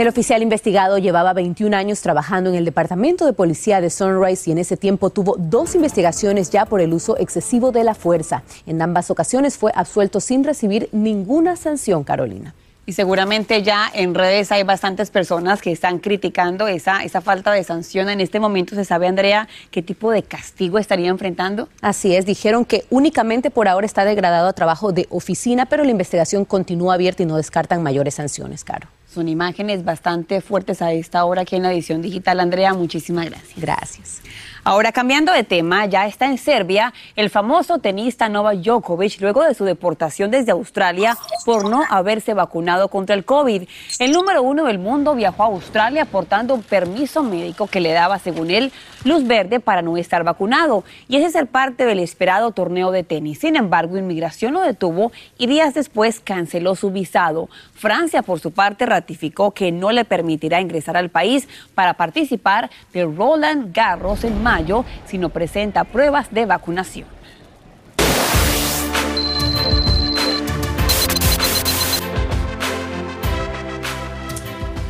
El 0.00 0.08
oficial 0.08 0.42
investigado 0.42 0.96
llevaba 0.96 1.34
21 1.34 1.76
años 1.76 2.00
trabajando 2.00 2.48
en 2.48 2.56
el 2.56 2.64
Departamento 2.64 3.26
de 3.26 3.34
Policía 3.34 3.82
de 3.82 3.90
Sunrise 3.90 4.48
y 4.48 4.52
en 4.52 4.56
ese 4.56 4.78
tiempo 4.78 5.10
tuvo 5.10 5.36
dos 5.38 5.74
investigaciones 5.74 6.48
ya 6.48 6.64
por 6.64 6.80
el 6.80 6.94
uso 6.94 7.18
excesivo 7.18 7.70
de 7.70 7.84
la 7.84 7.94
fuerza. 7.94 8.42
En 8.66 8.80
ambas 8.80 9.10
ocasiones 9.10 9.58
fue 9.58 9.72
absuelto 9.74 10.20
sin 10.20 10.42
recibir 10.42 10.88
ninguna 10.92 11.54
sanción, 11.54 12.02
Carolina. 12.02 12.54
Y 12.86 12.94
seguramente 12.94 13.62
ya 13.62 13.90
en 13.92 14.14
redes 14.14 14.50
hay 14.52 14.62
bastantes 14.62 15.10
personas 15.10 15.60
que 15.60 15.70
están 15.70 15.98
criticando 15.98 16.66
esa, 16.66 17.04
esa 17.04 17.20
falta 17.20 17.52
de 17.52 17.62
sanción. 17.62 18.08
En 18.08 18.22
este 18.22 18.40
momento 18.40 18.74
se 18.74 18.86
sabe, 18.86 19.06
Andrea, 19.06 19.48
qué 19.70 19.82
tipo 19.82 20.10
de 20.12 20.22
castigo 20.22 20.78
estaría 20.78 21.10
enfrentando. 21.10 21.68
Así 21.82 22.16
es, 22.16 22.24
dijeron 22.24 22.64
que 22.64 22.86
únicamente 22.88 23.50
por 23.50 23.68
ahora 23.68 23.84
está 23.84 24.06
degradado 24.06 24.48
a 24.48 24.54
trabajo 24.54 24.92
de 24.92 25.06
oficina, 25.10 25.66
pero 25.66 25.84
la 25.84 25.90
investigación 25.90 26.46
continúa 26.46 26.94
abierta 26.94 27.22
y 27.22 27.26
no 27.26 27.36
descartan 27.36 27.82
mayores 27.82 28.14
sanciones, 28.14 28.64
Caro. 28.64 28.88
Son 29.12 29.28
imágenes 29.28 29.84
bastante 29.84 30.40
fuertes 30.40 30.82
a 30.82 30.92
esta 30.92 31.24
hora 31.24 31.42
aquí 31.42 31.56
en 31.56 31.64
la 31.64 31.72
edición 31.72 32.00
digital. 32.00 32.38
Andrea, 32.38 32.74
muchísimas 32.74 33.26
gracias. 33.26 33.58
Gracias. 33.58 34.22
Ahora, 34.62 34.92
cambiando 34.92 35.32
de 35.32 35.42
tema, 35.42 35.86
ya 35.86 36.06
está 36.06 36.26
en 36.26 36.36
Serbia 36.36 36.92
el 37.16 37.30
famoso 37.30 37.78
tenista 37.78 38.28
Novak 38.28 38.58
Djokovic 38.58 39.18
luego 39.20 39.42
de 39.42 39.54
su 39.54 39.64
deportación 39.64 40.30
desde 40.30 40.52
Australia 40.52 41.16
por 41.46 41.70
no 41.70 41.82
haberse 41.88 42.34
vacunado 42.34 42.88
contra 42.88 43.14
el 43.14 43.24
COVID. 43.24 43.62
El 43.98 44.12
número 44.12 44.42
uno 44.42 44.66
del 44.66 44.78
mundo 44.78 45.14
viajó 45.14 45.44
a 45.44 45.46
Australia 45.46 46.04
portando 46.04 46.54
un 46.54 46.62
permiso 46.62 47.22
médico 47.22 47.68
que 47.68 47.80
le 47.80 47.92
daba, 47.92 48.18
según 48.18 48.50
él, 48.50 48.70
luz 49.04 49.26
verde 49.26 49.60
para 49.60 49.80
no 49.80 49.96
estar 49.96 50.24
vacunado. 50.24 50.84
Y 51.08 51.16
ese 51.16 51.26
es 51.26 51.34
el 51.36 51.46
parte 51.46 51.86
del 51.86 51.98
esperado 51.98 52.50
torneo 52.50 52.90
de 52.90 53.02
tenis. 53.02 53.38
Sin 53.38 53.56
embargo, 53.56 53.96
inmigración 53.96 54.52
lo 54.52 54.60
detuvo 54.60 55.10
y 55.38 55.46
días 55.46 55.72
después 55.72 56.20
canceló 56.20 56.76
su 56.76 56.90
visado. 56.90 57.48
Francia, 57.74 58.20
por 58.20 58.40
su 58.40 58.50
parte, 58.50 58.84
ratificó 59.00 59.52
que 59.52 59.72
no 59.72 59.92
le 59.92 60.04
permitirá 60.04 60.60
ingresar 60.60 60.96
al 60.96 61.08
país 61.08 61.48
para 61.74 61.94
participar 61.94 62.70
de 62.92 63.04
Roland 63.04 63.74
Garros 63.74 64.24
en 64.24 64.42
mayo 64.42 64.84
si 65.06 65.16
no 65.16 65.30
presenta 65.30 65.84
pruebas 65.84 66.32
de 66.32 66.44
vacunación. 66.44 67.08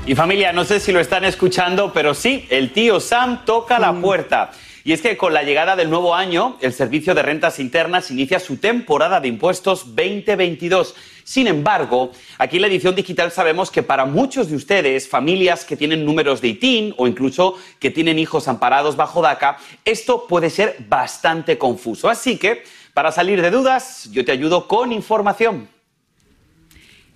Y 0.06 0.16
familia, 0.16 0.52
no 0.52 0.64
sé 0.64 0.80
si 0.80 0.90
lo 0.90 0.98
están 0.98 1.24
escuchando, 1.24 1.92
pero 1.92 2.14
sí, 2.14 2.44
el 2.50 2.72
tío 2.72 2.98
Sam 2.98 3.44
toca 3.44 3.78
la 3.78 3.92
puerta. 3.92 4.50
Y 4.82 4.92
es 4.92 5.02
que 5.02 5.16
con 5.16 5.32
la 5.32 5.44
llegada 5.44 5.76
del 5.76 5.88
nuevo 5.88 6.16
año, 6.16 6.56
el 6.60 6.72
Servicio 6.72 7.14
de 7.14 7.22
Rentas 7.22 7.60
Internas 7.60 8.10
inicia 8.10 8.40
su 8.40 8.56
temporada 8.56 9.20
de 9.20 9.28
impuestos 9.28 9.94
2022. 9.94 10.96
Sin 11.30 11.46
embargo, 11.46 12.10
aquí 12.38 12.56
en 12.56 12.62
la 12.62 12.66
edición 12.66 12.96
digital 12.96 13.30
sabemos 13.30 13.70
que 13.70 13.84
para 13.84 14.04
muchos 14.04 14.50
de 14.50 14.56
ustedes, 14.56 15.08
familias 15.08 15.64
que 15.64 15.76
tienen 15.76 16.04
números 16.04 16.40
de 16.40 16.48
ITIN 16.48 16.92
o 16.96 17.06
incluso 17.06 17.56
que 17.78 17.92
tienen 17.92 18.18
hijos 18.18 18.48
amparados 18.48 18.96
bajo 18.96 19.22
DACA, 19.22 19.56
esto 19.84 20.26
puede 20.26 20.50
ser 20.50 20.74
bastante 20.88 21.56
confuso. 21.56 22.08
Así 22.08 22.36
que, 22.36 22.64
para 22.94 23.12
salir 23.12 23.40
de 23.42 23.52
dudas, 23.52 24.08
yo 24.10 24.24
te 24.24 24.32
ayudo 24.32 24.66
con 24.66 24.90
información. 24.90 25.68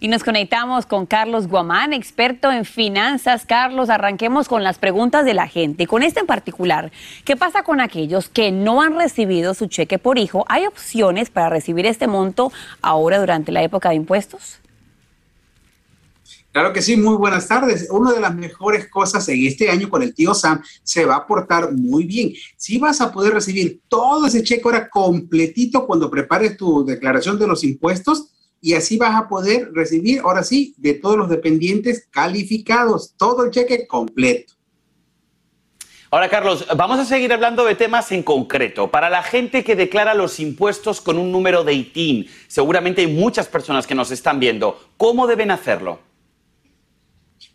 Y 0.04 0.08
nos 0.08 0.23
conectamos 0.23 0.84
con 0.84 1.06
Carlos 1.06 1.49
Guamán, 1.49 1.94
experto 1.94 2.52
en 2.52 2.66
finanzas. 2.66 3.46
Carlos, 3.46 3.88
arranquemos 3.88 4.49
con 4.49 4.62
las 4.62 4.76
preguntas 4.76 5.25
de 5.25 5.32
la 5.32 5.49
gente. 5.49 5.87
Con 5.87 6.02
este 6.02 6.20
en 6.20 6.26
particular, 6.26 6.92
¿qué 7.25 7.38
pasa 7.38 7.62
con 7.62 7.80
aquellos 7.80 8.28
que 8.28 8.52
no 8.52 8.82
han 8.82 8.99
recibido 8.99 9.54
su 9.54 9.66
cheque 9.66 9.99
por 9.99 10.18
hijo? 10.18 10.44
¿Hay 10.50 10.66
opciones 10.66 11.30
para 11.30 11.49
recibir 11.49 11.87
este 11.87 12.06
monto 12.06 12.52
ahora 12.82 13.18
durante 13.18 13.50
la 13.50 13.62
época 13.62 13.88
de 13.88 13.94
impuestos? 13.94 14.58
Claro 16.52 16.75
que 16.75 16.82
sí, 16.82 16.99
muy 16.99 17.16
buenas 17.16 17.49
tardes. 17.49 17.88
Una 17.90 18.12
de 18.12 18.20
las 18.20 18.34
mejores 18.34 18.90
cosas 18.90 19.26
en 19.30 19.46
este 19.46 19.70
año 19.70 19.88
con 19.88 20.02
el 20.02 20.14
tío 20.14 20.34
Sam 20.34 20.62
se 20.82 21.06
va 21.06 21.16
a 21.16 21.26
portar 21.26 21.73
muy 21.73 22.04
bien. 22.04 22.34
Si 22.58 22.76
vas 22.78 23.00
a 23.00 23.11
poder 23.11 23.32
recibir 23.32 23.80
todo 23.88 24.26
ese 24.26 24.42
cheque 24.42 24.64
ahora 24.66 24.90
completito 24.90 25.87
cuando 25.87 26.11
prepares 26.11 26.58
tu 26.58 26.84
declaración 26.84 27.38
de 27.38 27.46
los 27.46 27.64
impuestos, 27.64 28.34
y 28.64 28.73
así 28.73 28.97
vas 28.97 29.14
a 29.14 29.28
poder 29.28 29.73
recibir, 29.75 30.21
ahora 30.21 30.42
sí, 30.42 30.75
de 30.78 30.94
todos 30.94 31.18
los 31.18 31.28
dependientes 31.28 32.09
calificados, 32.11 33.12
todo 33.18 33.44
el 33.44 33.50
cheque 33.50 33.87
completo. 33.87 34.54
Ahora, 36.11 36.30
Carlos, 36.30 36.66
vamos 36.75 36.99
a 36.99 37.04
seguir 37.04 37.30
hablando 37.35 37.66
de 37.66 37.75
temas 37.75 38.11
en 38.11 38.23
concreto. 38.23 38.90
Para 38.90 39.11
la 39.11 39.23
gente 39.23 39.64
que 39.64 39.76
declara 39.76 40.14
los 40.14 40.40
impuestos 40.40 41.02
con 41.02 41.18
un 41.18 41.30
número 41.30 41.62
de 41.62 41.75
ITIN, 41.75 42.26
seguramente 42.47 43.02
hay 43.02 43.06
muchas 43.12 43.49
personas 43.49 43.87
que 43.87 43.94
nos 43.94 44.11
están 44.11 44.40
viendo. 44.40 44.80
¿Cómo 44.97 45.26
deben 45.26 45.50
hacerlo? 45.50 45.99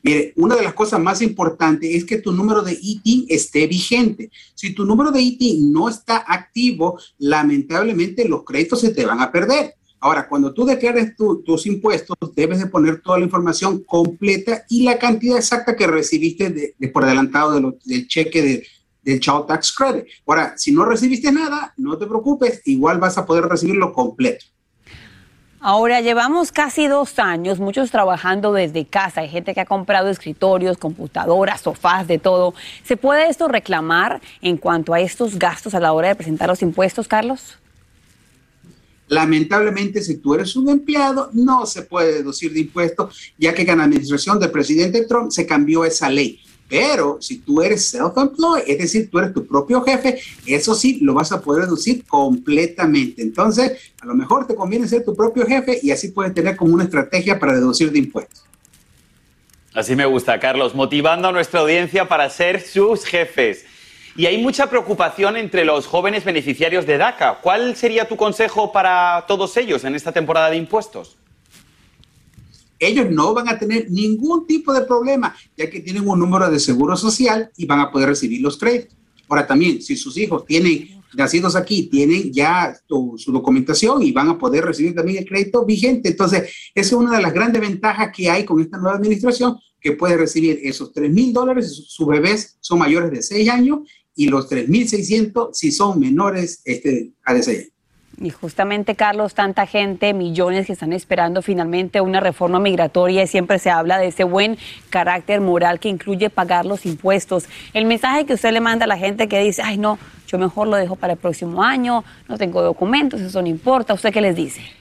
Mire, 0.04 0.34
una 0.36 0.58
de 0.58 0.62
las 0.62 0.76
cosas 0.76 1.00
más 1.00 1.24
importantes 1.24 1.90
es 1.90 2.06
que 2.06 2.20
tu 2.20 2.32
número 2.34 2.62
de 2.62 2.78
ITIN 2.80 3.26
esté 3.30 3.66
vigente. 3.66 4.30
Si 4.54 4.76
tu 4.76 4.86
número 4.86 5.10
de 5.10 5.22
ITIN 5.22 5.74
no 5.74 5.90
está 5.90 6.24
activo, 6.28 7.00
lamentablemente 7.18 8.30
los 8.30 8.44
créditos 8.44 8.82
se 8.82 8.94
te 8.94 9.08
van 9.08 9.22
a 9.22 9.32
perder. 9.32 9.79
Ahora, 10.02 10.28
cuando 10.28 10.54
tú 10.54 10.66
declares 10.66 11.14
tus 11.18 11.66
impuestos, 11.66 12.16
debes 12.36 12.60
de 12.60 12.68
poner 12.68 13.02
toda 13.02 13.20
la 13.20 13.26
información 13.26 13.84
completa 13.84 14.64
y 14.70 14.84
la 14.84 14.98
cantidad 14.98 15.38
exacta 15.38 15.76
que 15.76 15.88
recibiste 15.88 16.50
de, 16.78 16.88
por 16.88 17.04
adelantado 17.04 17.78
del 17.84 18.08
cheque 18.08 18.42
de, 18.42 18.68
del 19.04 19.20
Child 19.20 19.48
Tax 19.48 19.74
Credit. 19.74 20.06
Ahora, 20.26 20.54
si 20.58 20.72
no 20.72 20.86
recibiste 20.86 21.32
nada, 21.32 21.74
no 21.78 21.98
te 21.98 22.08
preocupes, 22.08 22.62
igual 22.66 23.00
vas 23.00 23.18
a 23.18 23.26
poder 23.26 23.46
recibirlo 23.46 23.92
completo. 23.92 24.46
Ahora 25.62 26.00
llevamos 26.00 26.54
casi 26.54 26.88
dos 26.88 27.20
años, 27.20 27.60
muchos 27.60 27.92
trabajando 27.92 28.54
desde 28.54 28.86
casa. 28.86 29.20
Hay 29.20 29.28
gente 29.28 29.54
que 29.54 29.60
ha 29.60 29.66
comprado 29.66 30.08
escritorios, 30.08 30.78
computadoras, 30.78 31.60
sofás, 31.60 32.08
de 32.08 32.18
todo. 32.18 32.54
¿Se 32.86 32.96
puede 32.96 33.28
esto 33.28 33.50
reclamar 33.50 34.22
en 34.42 34.56
cuanto 34.56 34.94
a 34.94 35.02
estos 35.02 35.38
gastos 35.38 35.76
a 35.76 35.82
la 35.82 35.92
hora 35.92 36.08
de 36.08 36.16
presentar 36.16 36.48
los 36.48 36.62
impuestos, 36.62 37.10
Carlos? 37.10 37.58
Lamentablemente, 39.10 40.02
si 40.02 40.18
tú 40.18 40.36
eres 40.36 40.56
un 40.56 40.70
empleado, 40.70 41.30
no 41.34 41.66
se 41.66 41.82
puede 41.82 42.14
deducir 42.14 42.54
de 42.54 42.62
impuestos, 42.62 43.34
ya 43.38 43.54
que 43.54 43.66
con 43.66 43.80
la 43.80 43.86
administración 43.86 44.40
del 44.40 44.52
presidente 44.52 45.06
Trump 45.06 45.32
se 45.32 45.46
cambió 45.46 45.84
esa 45.84 46.10
ley. 46.10 46.40
Pero 46.70 47.18
si 47.20 47.40
tú 47.40 47.64
eres 47.64 47.92
self-employed, 47.92 48.64
es 48.68 48.78
decir, 48.78 49.10
tú 49.10 49.18
eres 49.18 49.34
tu 49.34 49.48
propio 49.48 49.82
jefe, 49.82 50.20
eso 50.46 50.76
sí 50.76 51.00
lo 51.02 51.16
vas 51.16 51.32
a 51.32 51.42
poder 51.42 51.64
deducir 51.64 52.06
completamente. 52.06 53.24
Entonces, 53.24 53.72
a 54.00 54.06
lo 54.06 54.14
mejor 54.14 54.46
te 54.46 54.54
conviene 54.54 54.88
ser 54.88 55.04
tu 55.04 55.16
propio 55.16 55.48
jefe 55.48 55.80
y 55.82 55.90
así 55.90 56.10
puedes 56.10 56.34
tener 56.36 56.56
como 56.56 56.76
una 56.76 56.84
estrategia 56.84 57.40
para 57.40 57.54
deducir 57.54 57.92
de 57.92 57.98
impuestos. 57.98 58.44
Así 59.74 59.96
me 59.96 60.06
gusta, 60.06 60.40
Carlos, 60.40 60.76
motivando 60.76 61.28
a 61.28 61.32
nuestra 61.32 61.62
audiencia 61.62 62.08
para 62.08 62.30
ser 62.30 62.62
sus 62.62 63.04
jefes. 63.04 63.66
Y 64.16 64.26
hay 64.26 64.38
mucha 64.38 64.70
preocupación 64.70 65.38
entre 65.38 65.64
los 65.64 65.88
jóvenes 65.88 66.26
beneficiarios 66.26 66.86
de 66.86 66.98
DACA. 66.98 67.40
¿Cuál 67.42 67.76
sería 67.76 68.08
tu 68.08 68.18
consejo 68.18 68.72
para 68.72 69.26
todos 69.28 69.56
ellos 69.58 69.84
en 69.84 69.96
esta 69.96 70.12
temporada 70.12 70.50
de 70.50 70.58
impuestos? 70.58 71.18
Ellos 72.80 73.08
no 73.10 73.34
van 73.34 73.50
a 73.50 73.60
tener 73.60 73.90
ningún 73.92 74.48
tipo 74.48 74.74
de 74.74 74.82
problema, 74.82 75.36
ya 75.58 75.70
que 75.70 75.82
tienen 75.82 76.08
un 76.08 76.18
número 76.18 76.50
de 76.50 76.60
seguro 76.60 76.96
social 76.96 77.52
y 77.58 77.66
van 77.66 77.82
a 77.82 77.92
poder 77.92 78.10
recibir 78.10 78.42
los 78.42 78.58
créditos. 78.58 78.96
Ahora 79.28 79.46
también, 79.46 79.82
si 79.82 79.96
sus 79.96 80.18
hijos 80.18 80.46
tienen 80.46 81.02
nacidos 81.14 81.56
aquí, 81.56 81.84
tienen 81.84 82.32
ya 82.32 82.74
su 82.88 83.32
documentación 83.32 84.02
y 84.02 84.12
van 84.12 84.30
a 84.30 84.38
poder 84.38 84.66
recibir 84.66 84.96
también 84.96 85.20
el 85.20 85.26
crédito 85.26 85.66
vigente. 85.66 86.10
Entonces, 86.10 86.54
esa 86.74 86.88
es 86.88 86.94
una 86.94 87.16
de 87.16 87.22
las 87.22 87.34
grandes 87.34 87.62
ventajas 87.62 88.12
que 88.16 88.30
hay 88.30 88.46
con 88.46 88.62
esta 88.62 88.78
nueva 88.78 88.98
administración, 88.98 89.58
que 89.82 89.94
puede 89.94 90.18
recibir 90.18 90.60
esos 90.64 90.92
3 90.92 91.12
mil 91.12 91.32
dólares, 91.32 91.86
sus 91.88 92.08
bebés 92.08 92.58
son 92.60 92.80
mayores 92.80 93.12
de 93.12 93.22
6 93.22 93.50
años 93.50 93.80
y 94.20 94.28
los 94.28 94.52
3.600 94.52 95.52
si 95.54 95.72
son 95.72 95.98
menores 95.98 96.62
este, 96.66 97.12
a 97.24 97.34
ese 97.34 97.72
Y 98.22 98.32
justamente, 98.32 98.96
Carlos, 98.96 99.34
tanta 99.34 99.66
gente, 99.66 100.14
millones 100.14 100.68
que 100.68 100.74
están 100.74 100.92
esperando 100.92 101.42
finalmente 101.42 102.02
una 102.02 102.20
reforma 102.20 102.60
migratoria 102.60 103.24
y 103.24 103.28
siempre 103.28 103.60
se 103.60 103.70
habla 103.70 103.98
de 103.98 104.08
ese 104.08 104.26
buen 104.26 104.58
carácter 104.90 105.40
moral 105.40 105.80
que 105.80 105.88
incluye 105.88 106.30
pagar 106.30 106.66
los 106.66 106.86
impuestos. 106.86 107.46
El 107.74 107.86
mensaje 107.86 108.26
que 108.26 108.34
usted 108.34 108.52
le 108.52 108.60
manda 108.60 108.84
a 108.84 108.88
la 108.90 108.98
gente 108.98 109.30
que 109.30 109.40
dice, 109.40 109.62
ay 109.64 109.78
no, 109.78 109.98
yo 110.28 110.38
mejor 110.38 110.68
lo 110.68 110.76
dejo 110.76 110.98
para 110.98 111.14
el 111.14 111.20
próximo 111.20 111.64
año, 111.64 112.04
no 112.28 112.38
tengo 112.38 112.62
documentos, 112.62 113.22
eso 113.22 113.42
no 113.42 113.48
importa, 113.48 113.94
¿usted 113.94 114.12
qué 114.12 114.20
les 114.20 114.36
dice? 114.36 114.79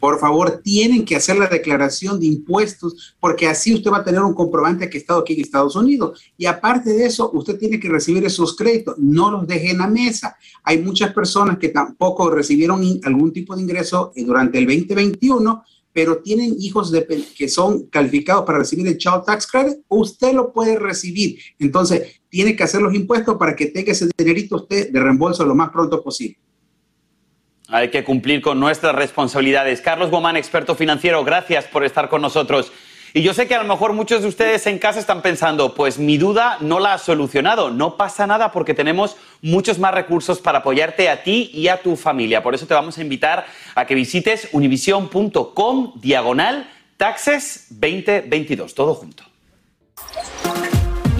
Por 0.00 0.18
favor, 0.18 0.62
tienen 0.64 1.04
que 1.04 1.14
hacer 1.14 1.36
la 1.36 1.46
declaración 1.46 2.18
de 2.18 2.26
impuestos 2.26 3.14
porque 3.20 3.46
así 3.46 3.74
usted 3.74 3.90
va 3.90 3.98
a 3.98 4.04
tener 4.04 4.22
un 4.22 4.34
comprobante 4.34 4.88
que 4.88 4.96
ha 4.96 5.00
estado 5.00 5.20
aquí 5.20 5.34
en 5.34 5.40
Estados 5.42 5.76
Unidos. 5.76 6.20
Y 6.38 6.46
aparte 6.46 6.90
de 6.90 7.04
eso, 7.04 7.30
usted 7.34 7.58
tiene 7.58 7.78
que 7.78 7.88
recibir 7.88 8.24
esos 8.24 8.56
créditos, 8.56 8.96
no 8.98 9.30
los 9.30 9.46
deje 9.46 9.70
en 9.70 9.78
la 9.78 9.86
mesa. 9.86 10.36
Hay 10.64 10.78
muchas 10.78 11.12
personas 11.12 11.58
que 11.58 11.68
tampoco 11.68 12.30
recibieron 12.30 12.82
algún 13.04 13.32
tipo 13.32 13.54
de 13.54 13.62
ingreso 13.62 14.12
eh, 14.16 14.24
durante 14.24 14.58
el 14.58 14.66
2021 14.66 15.62
pero 15.92 16.18
tienen 16.18 16.54
hijos 16.60 16.92
que 17.36 17.48
son 17.48 17.86
calificados 17.86 18.44
para 18.44 18.58
recibir 18.58 18.86
el 18.86 18.96
Child 18.96 19.24
Tax 19.26 19.46
Credit, 19.46 19.78
usted 19.88 20.32
lo 20.32 20.52
puede 20.52 20.78
recibir. 20.78 21.38
Entonces, 21.58 22.20
tiene 22.28 22.54
que 22.54 22.62
hacer 22.62 22.80
los 22.80 22.94
impuestos 22.94 23.36
para 23.36 23.56
que 23.56 23.66
tenga 23.66 23.90
ese 23.90 24.08
dinerito 24.16 24.56
usted 24.56 24.92
de 24.92 25.00
reembolso 25.00 25.44
lo 25.44 25.56
más 25.56 25.70
pronto 25.70 26.00
posible. 26.02 26.38
Hay 27.70 27.90
que 27.90 28.02
cumplir 28.04 28.40
con 28.40 28.58
nuestras 28.58 28.94
responsabilidades. 28.94 29.80
Carlos 29.80 30.10
Guamán, 30.10 30.36
experto 30.36 30.74
financiero, 30.74 31.24
gracias 31.24 31.66
por 31.66 31.84
estar 31.84 32.08
con 32.08 32.20
nosotros. 32.20 32.72
Y 33.12 33.22
yo 33.22 33.34
sé 33.34 33.48
que 33.48 33.54
a 33.54 33.62
lo 33.62 33.68
mejor 33.68 33.92
muchos 33.92 34.22
de 34.22 34.28
ustedes 34.28 34.66
en 34.66 34.78
casa 34.78 35.00
están 35.00 35.20
pensando, 35.20 35.74
pues 35.74 35.98
mi 35.98 36.16
duda 36.16 36.58
no 36.60 36.78
la 36.78 36.94
ha 36.94 36.98
solucionado. 36.98 37.70
No 37.70 37.96
pasa 37.96 38.26
nada 38.26 38.52
porque 38.52 38.74
tenemos 38.74 39.16
muchos 39.42 39.78
más 39.78 39.92
recursos 39.92 40.40
para 40.40 40.58
apoyarte 40.58 41.08
a 41.08 41.22
ti 41.24 41.50
y 41.52 41.68
a 41.68 41.82
tu 41.82 41.96
familia. 41.96 42.42
Por 42.42 42.54
eso 42.54 42.66
te 42.66 42.74
vamos 42.74 42.98
a 42.98 43.02
invitar 43.02 43.46
a 43.74 43.84
que 43.84 43.94
visites 43.94 44.48
univision.com 44.52 45.92
diagonal 45.96 46.70
taxes 46.96 47.66
2022. 47.70 48.74
Todo 48.74 48.94
junto. 48.94 49.24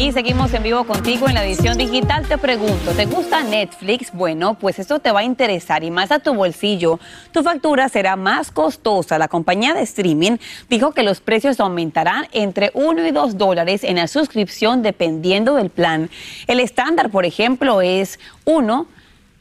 Y 0.01 0.13
seguimos 0.13 0.55
en 0.55 0.63
vivo 0.63 0.85
contigo 0.85 1.29
en 1.29 1.35
la 1.35 1.45
edición 1.45 1.77
digital. 1.77 2.27
Te 2.27 2.39
pregunto, 2.39 2.93
¿te 2.93 3.05
gusta 3.05 3.43
Netflix? 3.43 4.11
Bueno, 4.15 4.55
pues 4.55 4.79
esto 4.79 4.99
te 4.99 5.13
va 5.13 5.21
a 5.21 5.25
interesar 5.25 5.85
y 5.85 5.91
más 5.91 6.11
a 6.11 6.21
tu 6.21 6.33
bolsillo. 6.33 6.99
Tu 7.33 7.43
factura 7.43 7.87
será 7.91 8.17
más 8.17 8.51
costosa. 8.51 9.19
La 9.19 9.29
compañía 9.29 9.75
de 9.75 9.83
streaming 9.83 10.39
dijo 10.71 10.93
que 10.93 11.03
los 11.03 11.21
precios 11.21 11.61
aumentarán 11.61 12.29
entre 12.33 12.71
1 12.73 13.09
y 13.09 13.11
2 13.11 13.37
dólares 13.37 13.85
en 13.85 13.97
la 13.97 14.09
suscripción 14.09 14.81
dependiendo 14.81 15.57
del 15.57 15.69
plan. 15.69 16.09
El 16.47 16.61
estándar, 16.61 17.11
por 17.11 17.27
ejemplo, 17.27 17.83
es 17.83 18.19
1 18.47 18.87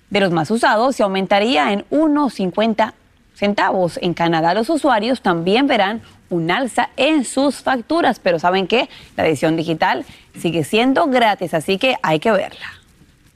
de 0.09 0.19
los 0.19 0.33
más 0.33 0.51
usados 0.51 0.99
y 0.99 1.03
aumentaría 1.03 1.71
en 1.71 1.85
1.50 1.89 2.91
centavos. 3.33 3.97
En 4.01 4.13
Canadá 4.13 4.53
los 4.53 4.69
usuarios 4.69 5.21
también 5.21 5.67
verán 5.67 6.01
un 6.29 6.51
alza 6.51 6.89
en 6.97 7.25
sus 7.25 7.57
facturas, 7.57 8.19
pero 8.19 8.39
¿saben 8.39 8.67
qué? 8.67 8.89
La 9.17 9.27
edición 9.27 9.55
digital 9.55 10.05
sigue 10.39 10.63
siendo 10.63 11.07
gratis, 11.07 11.53
así 11.53 11.77
que 11.77 11.95
hay 12.01 12.19
que 12.19 12.31
verla. 12.31 12.79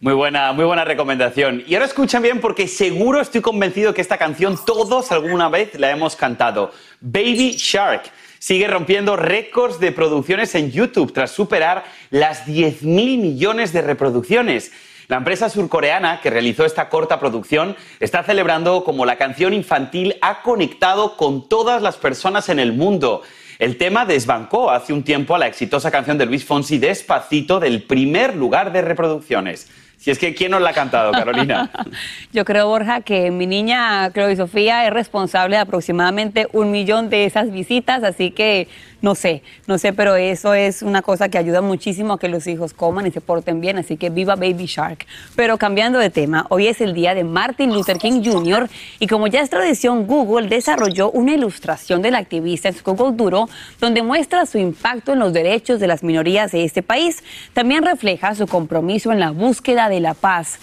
Muy 0.04 0.14
buena, 0.14 0.52
muy 0.52 0.66
buena 0.66 0.84
recomendación. 0.84 1.64
Y 1.66 1.76
ahora 1.76 1.86
escuchan 1.86 2.22
bien 2.22 2.42
porque 2.42 2.68
seguro 2.68 3.22
estoy 3.22 3.40
convencido 3.40 3.94
que 3.94 4.02
esta 4.02 4.18
canción 4.18 4.60
todos 4.66 5.14
alguna 5.14 5.48
vez 5.48 5.80
la 5.80 5.92
hemos 5.92 6.18
cantado. 6.18 6.74
Baby 7.00 7.56
Shark 7.58 8.12
sigue 8.38 8.68
rompiendo 8.68 9.16
récords 9.16 9.80
de 9.80 9.94
producciones 9.94 10.56
en 10.56 10.72
YouTube 10.72 11.14
tras 11.14 11.32
superar 11.32 11.86
las 12.10 12.46
10.000 12.46 12.84
millones 12.84 13.72
de 13.72 13.82
reproducciones. 13.82 14.74
La 15.14 15.20
empresa 15.20 15.48
surcoreana 15.48 16.22
que 16.22 16.32
realizó 16.32 16.66
esta 16.66 16.90
corta 16.90 17.20
producción 17.20 17.76
está 18.00 18.24
celebrando 18.24 18.84
como 18.84 19.06
la 19.06 19.16
canción 19.16 19.54
infantil 19.54 20.16
ha 20.24 20.42
conectado 20.42 21.18
con 21.18 21.48
todas 21.48 21.84
las 21.84 21.98
personas 21.98 22.50
en 22.50 22.58
el 22.58 22.74
mundo. 22.74 23.22
El 23.60 23.78
tema 23.78 24.08
desbancó 24.08 24.72
hace 24.72 24.92
un 24.92 25.04
tiempo 25.04 25.36
a 25.36 25.38
la 25.38 25.46
exitosa 25.46 25.92
canción 25.92 26.18
de 26.18 26.26
Luis 26.26 26.44
Fonsi 26.44 26.80
Despacito 26.80 27.60
del 27.60 27.84
primer 27.84 28.36
lugar 28.36 28.72
de 28.72 28.82
reproducciones. 28.82 29.70
Si 30.04 30.12
es 30.12 30.20
que, 30.20 30.36
¿quién 30.36 30.52
nos 30.52 30.62
la 30.62 30.72
ha 30.72 30.74
cantado, 30.74 31.14
Carolina? 31.14 31.72
Yo 32.34 32.44
creo, 32.44 32.68
Borja, 32.68 33.00
que 33.00 33.32
mi 33.32 33.48
niña 33.48 34.12
Chloe 34.12 34.36
Sofía 34.36 34.86
es 34.86 34.92
responsable 34.92 35.56
de 35.56 35.62
aproximadamente 35.62 36.50
un 36.52 36.72
millón 36.72 37.10
de 37.10 37.24
esas 37.24 37.54
visitas, 37.54 38.04
así 38.04 38.32
que 38.32 38.68
no 39.04 39.16
sé, 39.16 39.44
no 39.68 39.78
sé, 39.78 39.92
pero 39.92 40.16
eso 40.16 40.54
es 40.54 40.82
una 40.82 41.02
cosa 41.02 41.28
que 41.28 41.38
ayuda 41.38 41.62
muchísimo 41.62 42.14
a 42.14 42.20
que 42.20 42.30
los 42.30 42.48
hijos 42.48 42.74
coman 42.74 43.06
y 43.06 43.12
se 43.12 43.20
porten 43.20 43.60
bien, 43.60 43.78
así 43.78 43.98
que 43.98 44.10
viva 44.10 44.36
Baby 44.36 44.66
Shark. 44.66 45.06
Pero 45.36 45.58
cambiando 45.58 46.00
de 46.00 46.10
tema, 46.10 46.46
hoy 46.48 46.68
es 46.68 46.80
el 46.80 46.94
día 46.94 47.14
de 47.14 47.26
Martin 47.26 47.74
Luther 47.74 47.98
King 47.98 48.22
Jr. 48.24 48.70
y 49.00 49.08
como 49.08 49.28
ya 49.28 49.42
es 49.42 49.50
tradición, 49.50 50.08
Google 50.08 50.48
desarrolló 50.48 51.12
una 51.12 51.34
ilustración 51.34 52.02
del 52.02 52.16
activista 52.16 52.70
en 52.70 52.76
su 52.76 52.84
Google 52.86 53.18
Duro 53.18 53.50
donde 53.82 54.04
muestra 54.04 54.46
su 54.46 54.58
impacto 54.58 55.12
en 55.12 55.20
los 55.20 55.34
derechos 55.34 55.82
de 55.82 55.88
las 55.88 56.02
minorías 56.02 56.54
de 56.54 56.64
este 56.64 56.82
país. 56.82 57.26
También 57.52 57.84
refleja 57.84 58.36
su 58.36 58.48
compromiso 58.48 59.12
en 59.12 59.20
la 59.20 59.32
búsqueda 59.32 59.90
de 59.90 59.93
la 60.00 60.14
paz. 60.14 60.60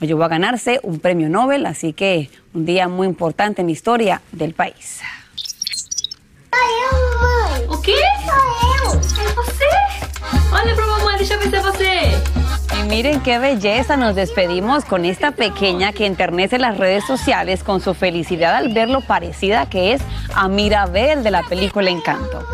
Lo 0.00 0.06
llevó 0.06 0.24
a 0.24 0.28
ganarse 0.28 0.80
un 0.82 1.00
premio 1.00 1.28
Nobel, 1.28 1.66
así 1.66 1.92
que 1.92 2.30
un 2.54 2.64
día 2.64 2.88
muy 2.88 3.06
importante 3.06 3.62
en 3.62 3.68
la 3.68 3.72
historia 3.72 4.22
del 4.32 4.54
país. 4.54 5.00
O 7.68 7.80
quê? 7.80 7.96
Sou 8.24 8.92
eu. 8.92 9.00
É 9.28 9.32
você? 9.34 9.68
Olha 10.52 10.74
pra 10.74 10.86
mamãe, 10.86 11.16
deixa 11.18 11.34
eu 11.34 11.40
ver 11.40 11.50
se 11.50 11.56
é 11.56 11.60
você. 11.60 12.78
Y 12.78 12.82
miren 12.88 13.20
qué 13.20 13.38
belleza, 13.38 13.96
nos 13.96 14.14
despedimos 14.14 14.84
con 14.84 15.04
esta 15.04 15.32
pequeña 15.32 15.92
que 15.92 16.06
enternece 16.06 16.58
las 16.58 16.78
redes 16.78 17.04
sociales 17.04 17.64
con 17.64 17.80
su 17.80 17.94
felicidad 17.94 18.54
al 18.54 18.72
ver 18.72 18.88
lo 18.88 19.00
parecida 19.00 19.68
que 19.68 19.92
es 19.92 20.02
a 20.34 20.48
Mirabel 20.48 21.22
de 21.22 21.30
la 21.30 21.42
película 21.42 21.90
Encanto. 21.90 22.46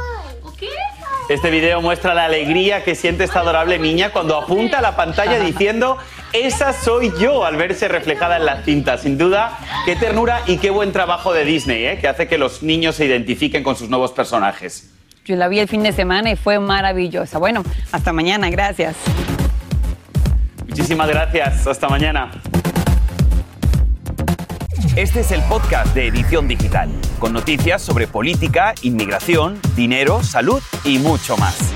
Este 1.29 1.51
video 1.51 1.81
muestra 1.81 2.13
la 2.13 2.27
alegría 2.27 2.85
que 2.85 2.95
siente 2.95 3.25
esta 3.25 3.41
adorable 3.41 3.79
niña 3.79 4.11
cuando 4.11 4.37
apunta 4.37 4.79
a 4.79 4.83
la 4.83 4.95
pantalla 4.95 5.39
diciendo 5.39 5.97
esa 6.35 6.75
soy 6.75 7.13
yo 7.19 7.47
al 7.47 7.57
verse 7.57 7.89
reflejada 7.89 8.37
en 8.37 8.45
la 8.45 8.63
cinta. 8.63 8.99
Sin 8.99 9.17
duda, 9.17 9.59
qué 9.87 9.97
ternura 9.97 10.43
y 10.47 10.59
qué 10.59 10.69
buen 10.69 10.93
trabajo 10.93 11.33
de 11.33 11.47
Disney, 11.47 11.87
¿eh? 11.87 11.99
que 11.99 12.09
hace 12.09 12.29
que 12.29 12.37
los 12.37 12.63
niños 12.63 12.97
se 12.97 13.07
identifiquen 13.07 13.63
con 13.63 13.75
sus 13.75 13.89
nuevos 13.89 14.13
personajes. 14.13 14.91
Yo 15.25 15.37
la 15.37 15.49
vi 15.49 15.61
el 15.61 15.69
fin 15.69 15.83
de 15.83 15.93
semana 15.93 16.31
y 16.31 16.37
fue 16.37 16.59
maravillosa. 16.59 17.39
Bueno, 17.39 17.65
hasta 17.91 18.13
mañana, 18.13 18.51
gracias. 18.51 18.95
Muchísimas 20.69 21.09
gracias, 21.09 21.67
hasta 21.67 21.89
mañana. 21.89 22.33
Este 24.95 25.21
es 25.21 25.33
el 25.33 25.41
podcast 25.45 25.95
de 25.95 26.09
Edición 26.09 26.47
Digital, 26.47 26.91
con 27.25 27.33
noticias 27.33 27.81
sobre 27.81 28.07
política, 28.07 28.75
inmigración, 28.83 29.59
dinero, 29.75 30.23
salud 30.23 30.61
y 30.85 30.99
mucho 30.99 31.39
más. 31.39 31.73